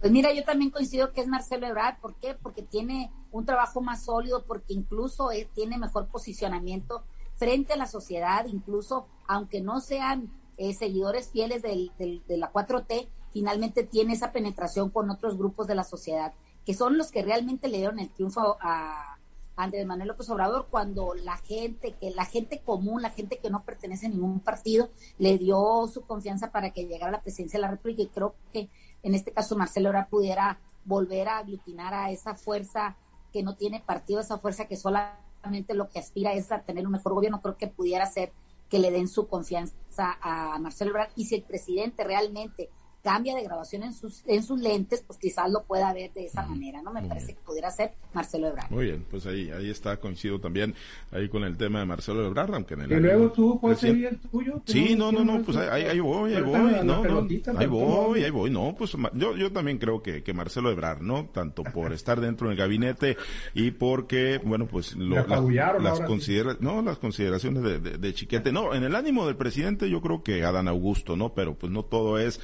Pues 0.00 0.12
mira, 0.12 0.32
yo 0.32 0.44
también 0.44 0.70
coincido 0.70 1.12
que 1.12 1.20
es 1.20 1.26
Marcelo 1.26 1.66
Ebrard. 1.66 1.98
¿Por 2.00 2.14
qué? 2.16 2.34
Porque 2.40 2.62
tiene 2.62 3.10
un 3.32 3.44
trabajo 3.44 3.80
más 3.80 4.04
sólido, 4.04 4.44
porque 4.44 4.72
incluso 4.72 5.32
él 5.32 5.48
tiene 5.54 5.76
mejor 5.76 6.06
posicionamiento 6.06 7.04
frente 7.36 7.72
a 7.72 7.76
la 7.76 7.86
sociedad, 7.86 8.46
incluso 8.46 9.08
aunque 9.26 9.60
no 9.60 9.80
sean 9.80 10.30
eh, 10.56 10.74
seguidores 10.74 11.30
fieles 11.30 11.62
del, 11.62 11.92
de 11.98 12.36
la 12.36 12.52
4T, 12.52 13.08
finalmente 13.32 13.84
tiene 13.84 14.14
esa 14.14 14.32
penetración 14.32 14.90
con 14.90 15.10
otros 15.10 15.36
grupos 15.36 15.66
de 15.66 15.74
la 15.74 15.84
sociedad, 15.84 16.32
que 16.64 16.74
son 16.74 16.98
los 16.98 17.10
que 17.10 17.22
realmente 17.22 17.68
le 17.68 17.78
dieron 17.78 17.98
el 17.98 18.10
triunfo 18.10 18.56
a, 18.60 19.17
Andrés 19.58 19.84
Manuel 19.84 20.08
López 20.08 20.30
Obrador 20.30 20.68
cuando 20.70 21.14
la 21.14 21.36
gente, 21.36 21.92
que 22.00 22.12
la 22.12 22.24
gente 22.24 22.60
común, 22.60 23.02
la 23.02 23.10
gente 23.10 23.38
que 23.38 23.50
no 23.50 23.64
pertenece 23.64 24.06
a 24.06 24.08
ningún 24.08 24.38
partido, 24.38 24.90
le 25.18 25.36
dio 25.36 25.86
su 25.92 26.02
confianza 26.02 26.52
para 26.52 26.70
que 26.70 26.86
llegara 26.86 27.08
a 27.08 27.12
la 27.12 27.22
presidencia 27.22 27.58
de 27.58 27.62
la 27.62 27.70
República 27.70 28.02
y 28.02 28.06
creo 28.06 28.36
que 28.52 28.70
en 29.02 29.14
este 29.14 29.32
caso 29.32 29.56
Marcelo 29.56 29.88
ahora 29.88 30.06
pudiera 30.08 30.60
volver 30.84 31.28
a 31.28 31.38
aglutinar 31.38 31.92
a 31.92 32.10
esa 32.12 32.36
fuerza 32.36 32.96
que 33.32 33.42
no 33.42 33.56
tiene 33.56 33.80
partido, 33.80 34.20
esa 34.20 34.38
fuerza 34.38 34.66
que 34.66 34.76
solamente 34.76 35.74
lo 35.74 35.88
que 35.88 35.98
aspira 35.98 36.32
es 36.32 36.52
a 36.52 36.62
tener 36.62 36.86
un 36.86 36.92
mejor 36.92 37.14
gobierno, 37.14 37.42
creo 37.42 37.56
que 37.56 37.66
pudiera 37.66 38.06
ser 38.06 38.32
que 38.68 38.78
le 38.78 38.92
den 38.92 39.08
su 39.08 39.26
confianza 39.26 39.74
a 40.22 40.56
Marcelo 40.60 40.90
Ebrard 40.90 41.10
y 41.16 41.24
si 41.24 41.34
el 41.34 41.42
presidente 41.42 42.04
realmente 42.04 42.70
cambia 43.02 43.34
de 43.34 43.44
graduación 43.44 43.82
en 43.84 43.92
sus, 43.92 44.22
en 44.26 44.42
sus 44.42 44.60
lentes, 44.60 45.02
pues 45.06 45.18
quizás 45.18 45.50
lo 45.50 45.62
pueda 45.62 45.92
ver 45.92 46.12
de 46.12 46.26
esa 46.26 46.44
manera, 46.46 46.82
¿no? 46.82 46.92
Me 46.92 47.02
parece 47.02 47.34
que 47.34 47.40
pudiera 47.40 47.70
ser 47.70 47.92
Marcelo 48.12 48.48
Ebrard. 48.48 48.70
Muy 48.70 48.86
bien, 48.86 49.06
pues 49.10 49.26
ahí, 49.26 49.50
ahí 49.50 49.70
está, 49.70 49.96
coincido 49.98 50.40
también 50.40 50.74
ahí 51.12 51.28
con 51.28 51.44
el 51.44 51.56
tema 51.56 51.80
de 51.80 51.86
Marcelo 51.86 52.26
Ebrard, 52.26 52.54
aunque 52.54 52.74
en 52.74 52.82
el 52.82 52.92
Y 52.92 52.96
luego 52.96 53.32
tú, 53.32 53.58
¿cuál 53.60 53.76
sería 53.76 54.08
el 54.08 54.18
tuyo? 54.18 54.60
Sí, 54.66 54.94
no, 54.96 55.12
no, 55.12 55.24
no, 55.24 55.42
pues 55.42 55.56
ahí, 55.56 55.84
ahí 55.84 56.00
voy, 56.00 56.34
ahí 56.34 56.42
voy, 56.42 56.58
no, 56.84 57.04
no, 57.04 57.28
ahí 57.56 57.66
voy, 57.66 58.24
ahí 58.24 58.30
voy, 58.30 58.50
no, 58.50 58.74
pues 58.76 58.96
yo, 59.14 59.36
yo 59.36 59.52
también 59.52 59.78
creo 59.78 60.02
que, 60.02 60.22
que 60.22 60.32
Marcelo 60.32 60.70
Ebrard, 60.70 61.00
¿no? 61.00 61.26
Tanto 61.26 61.62
por 61.64 61.92
estar 61.92 62.20
dentro 62.20 62.48
del 62.48 62.56
gabinete 62.56 63.16
y 63.54 63.70
porque, 63.70 64.40
bueno, 64.42 64.66
pues 64.66 64.96
lo, 64.96 65.14
la, 65.26 65.78
las, 65.78 66.00
considera, 66.00 66.56
no, 66.60 66.82
las 66.82 66.98
consideraciones 66.98 67.62
de, 67.62 67.78
de, 67.78 67.98
de, 67.98 68.14
Chiquete, 68.14 68.52
no, 68.52 68.74
en 68.74 68.84
el 68.84 68.94
ánimo 68.94 69.26
del 69.26 69.36
presidente 69.36 69.88
yo 69.88 70.00
creo 70.00 70.22
que 70.22 70.44
Adán 70.44 70.68
Augusto, 70.68 71.16
¿no? 71.16 71.32
Pero 71.34 71.54
pues 71.54 71.72
no 71.72 71.84
todo 71.84 72.18
es, 72.18 72.40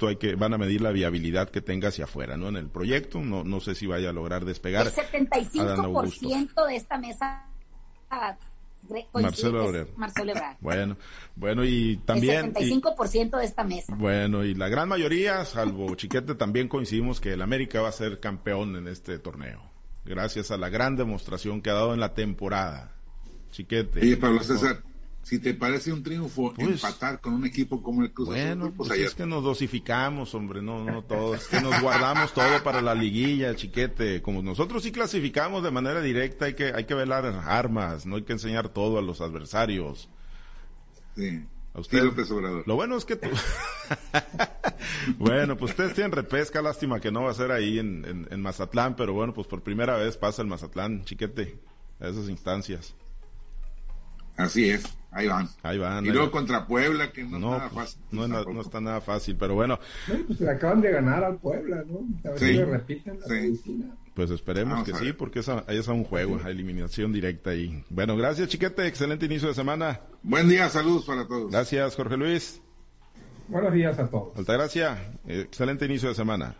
esto 0.00 0.08
hay 0.08 0.16
que, 0.16 0.34
van 0.34 0.54
a 0.54 0.58
medir 0.58 0.80
la 0.80 0.92
viabilidad 0.92 1.50
que 1.50 1.60
tenga 1.60 1.88
hacia 1.88 2.04
afuera, 2.04 2.38
¿no? 2.38 2.48
En 2.48 2.56
el 2.56 2.70
proyecto, 2.70 3.20
no, 3.20 3.44
no 3.44 3.60
sé 3.60 3.74
si 3.74 3.86
vaya 3.86 4.08
a 4.08 4.12
lograr 4.14 4.46
despegar. 4.46 4.86
El 4.86 4.94
75% 4.94 6.66
de 6.66 6.76
esta 6.76 6.96
mesa 6.96 7.46
Marcelo 9.12 9.68
Ebrard. 9.68 9.88
Marcelo 9.96 10.30
Ebrard. 10.32 10.56
Bueno, 10.60 10.96
bueno 11.36 11.64
y 11.66 11.98
también... 12.06 12.54
El 12.56 12.72
75% 12.72 13.38
de 13.38 13.44
esta 13.44 13.62
mesa. 13.62 13.94
Bueno, 13.94 14.42
y 14.42 14.54
la 14.54 14.68
gran 14.68 14.88
mayoría, 14.88 15.44
salvo 15.44 15.94
Chiquete, 15.94 16.34
también 16.34 16.68
coincidimos 16.68 17.20
que 17.20 17.34
el 17.34 17.42
América 17.42 17.82
va 17.82 17.90
a 17.90 17.92
ser 17.92 18.20
campeón 18.20 18.76
en 18.76 18.88
este 18.88 19.18
torneo. 19.18 19.60
Gracias 20.06 20.50
a 20.50 20.56
la 20.56 20.70
gran 20.70 20.96
demostración 20.96 21.60
que 21.60 21.68
ha 21.68 21.74
dado 21.74 21.92
en 21.92 22.00
la 22.00 22.14
temporada. 22.14 22.94
Chiquete. 23.50 24.04
Y 24.06 24.16
Pablo 24.16 24.42
César, 24.42 24.82
si 25.22 25.38
te 25.38 25.54
parece 25.54 25.92
un 25.92 26.02
triunfo 26.02 26.52
pues, 26.54 26.68
empatar 26.68 27.20
con 27.20 27.34
un 27.34 27.46
equipo 27.46 27.82
como 27.82 28.02
el 28.02 28.12
Cruz 28.12 28.28
bueno, 28.28 28.64
Azul, 28.64 28.74
pues, 28.76 28.88
pues 28.88 29.00
es 29.00 29.14
que 29.14 29.26
nos 29.26 29.44
dosificamos, 29.44 30.34
hombre, 30.34 30.62
no, 30.62 30.84
no 30.84 31.02
todos, 31.02 31.42
es 31.42 31.48
que 31.48 31.60
nos 31.60 31.80
guardamos 31.82 32.32
todo 32.32 32.62
para 32.64 32.80
la 32.80 32.94
liguilla, 32.94 33.54
chiquete, 33.54 34.22
como 34.22 34.42
nosotros 34.42 34.82
sí 34.82 34.92
clasificamos 34.92 35.62
de 35.62 35.70
manera 35.70 36.00
directa, 36.00 36.46
hay 36.46 36.54
que, 36.54 36.72
hay 36.74 36.84
que 36.84 36.94
velar 36.94 37.26
armas, 37.26 38.06
no 38.06 38.16
hay 38.16 38.22
que 38.22 38.32
enseñar 38.32 38.70
todo 38.70 38.98
a 38.98 39.02
los 39.02 39.20
adversarios. 39.20 40.08
Sí. 41.16 41.44
A 41.72 41.80
usted, 41.80 42.02
Lo 42.66 42.74
bueno 42.74 42.96
es 42.96 43.04
que 43.04 43.14
tú... 43.14 43.28
bueno, 45.18 45.56
pues 45.56 45.70
ustedes 45.70 45.94
tienen 45.94 46.10
repesca, 46.10 46.60
lástima 46.60 46.98
que 46.98 47.12
no 47.12 47.22
va 47.22 47.30
a 47.30 47.34
ser 47.34 47.52
ahí 47.52 47.78
en, 47.78 48.04
en, 48.04 48.28
en 48.28 48.42
Mazatlán, 48.42 48.96
pero 48.96 49.12
bueno, 49.12 49.32
pues 49.32 49.46
por 49.46 49.62
primera 49.62 49.96
vez 49.96 50.16
pasa 50.16 50.42
el 50.42 50.48
Mazatlán, 50.48 51.04
chiquete, 51.04 51.60
a 52.00 52.08
esas 52.08 52.28
instancias. 52.28 52.96
Así 54.40 54.70
es, 54.70 54.84
ahí 55.10 55.28
van. 55.28 55.48
Ahí 55.62 55.78
van. 55.78 56.06
Y 56.06 56.08
luego 56.08 56.30
contra 56.30 56.66
Puebla, 56.66 57.12
que 57.12 57.24
no, 57.24 57.38
no 57.38 57.56
está 57.56 57.58
nada 57.58 57.70
fácil. 57.70 58.02
No, 58.10 58.28
no, 58.28 58.60
está 58.60 58.80
nada 58.80 59.00
fácil, 59.02 59.36
pero 59.36 59.54
bueno. 59.54 59.78
pues 60.26 60.40
le 60.40 60.50
acaban 60.50 60.80
de 60.80 60.90
ganar 60.90 61.22
al 61.22 61.36
Puebla, 61.36 61.84
¿no? 61.86 62.00
A 62.24 62.32
ver 62.32 62.38
sí. 62.38 62.46
si 62.46 62.52
le 62.54 62.64
repiten 62.64 63.20
la 63.20 63.26
sí. 63.26 63.32
medicina. 63.32 63.96
Pues 64.14 64.30
esperemos 64.30 64.72
Vamos 64.72 64.88
que 64.88 64.94
sí, 64.94 65.12
porque 65.12 65.40
esa, 65.40 65.64
ahí 65.68 65.78
es 65.78 65.88
a 65.88 65.92
un 65.92 66.04
juego, 66.04 66.38
sí. 66.38 66.44
a 66.46 66.50
eliminación 66.50 67.12
directa 67.12 67.50
ahí. 67.50 67.84
Bueno, 67.90 68.16
gracias, 68.16 68.48
Chiquete. 68.48 68.86
Excelente 68.86 69.26
inicio 69.26 69.48
de 69.48 69.54
semana. 69.54 70.00
Buen 70.22 70.48
día, 70.48 70.68
saludos 70.68 71.04
para 71.04 71.26
todos. 71.28 71.50
Gracias, 71.50 71.94
Jorge 71.96 72.16
Luis. 72.16 72.62
Buenos 73.48 73.72
días 73.74 73.98
a 73.98 74.08
todos. 74.08 74.36
Altagracia, 74.36 75.12
excelente 75.26 75.84
inicio 75.84 76.08
de 76.08 76.14
semana. 76.14 76.54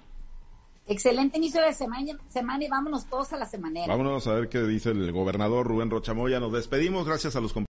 Excelente 0.91 1.39
inicio 1.39 1.63
de 1.63 1.73
semana, 1.73 2.19
semana 2.29 2.65
y 2.65 2.69
vámonos 2.69 3.07
todos 3.07 3.33
a 3.33 3.37
la 3.37 3.47
semanera. 3.47 3.87
Vámonos 3.87 4.27
a 4.27 4.35
ver 4.35 4.49
qué 4.49 4.61
dice 4.63 4.91
el 4.91 5.13
gobernador 5.13 5.65
Rubén 5.65 5.89
Rochamoya. 5.89 6.41
Nos 6.41 6.53
despedimos, 6.53 7.07
gracias 7.07 7.37
a 7.37 7.41
los 7.41 7.53
compañeros. 7.53 7.59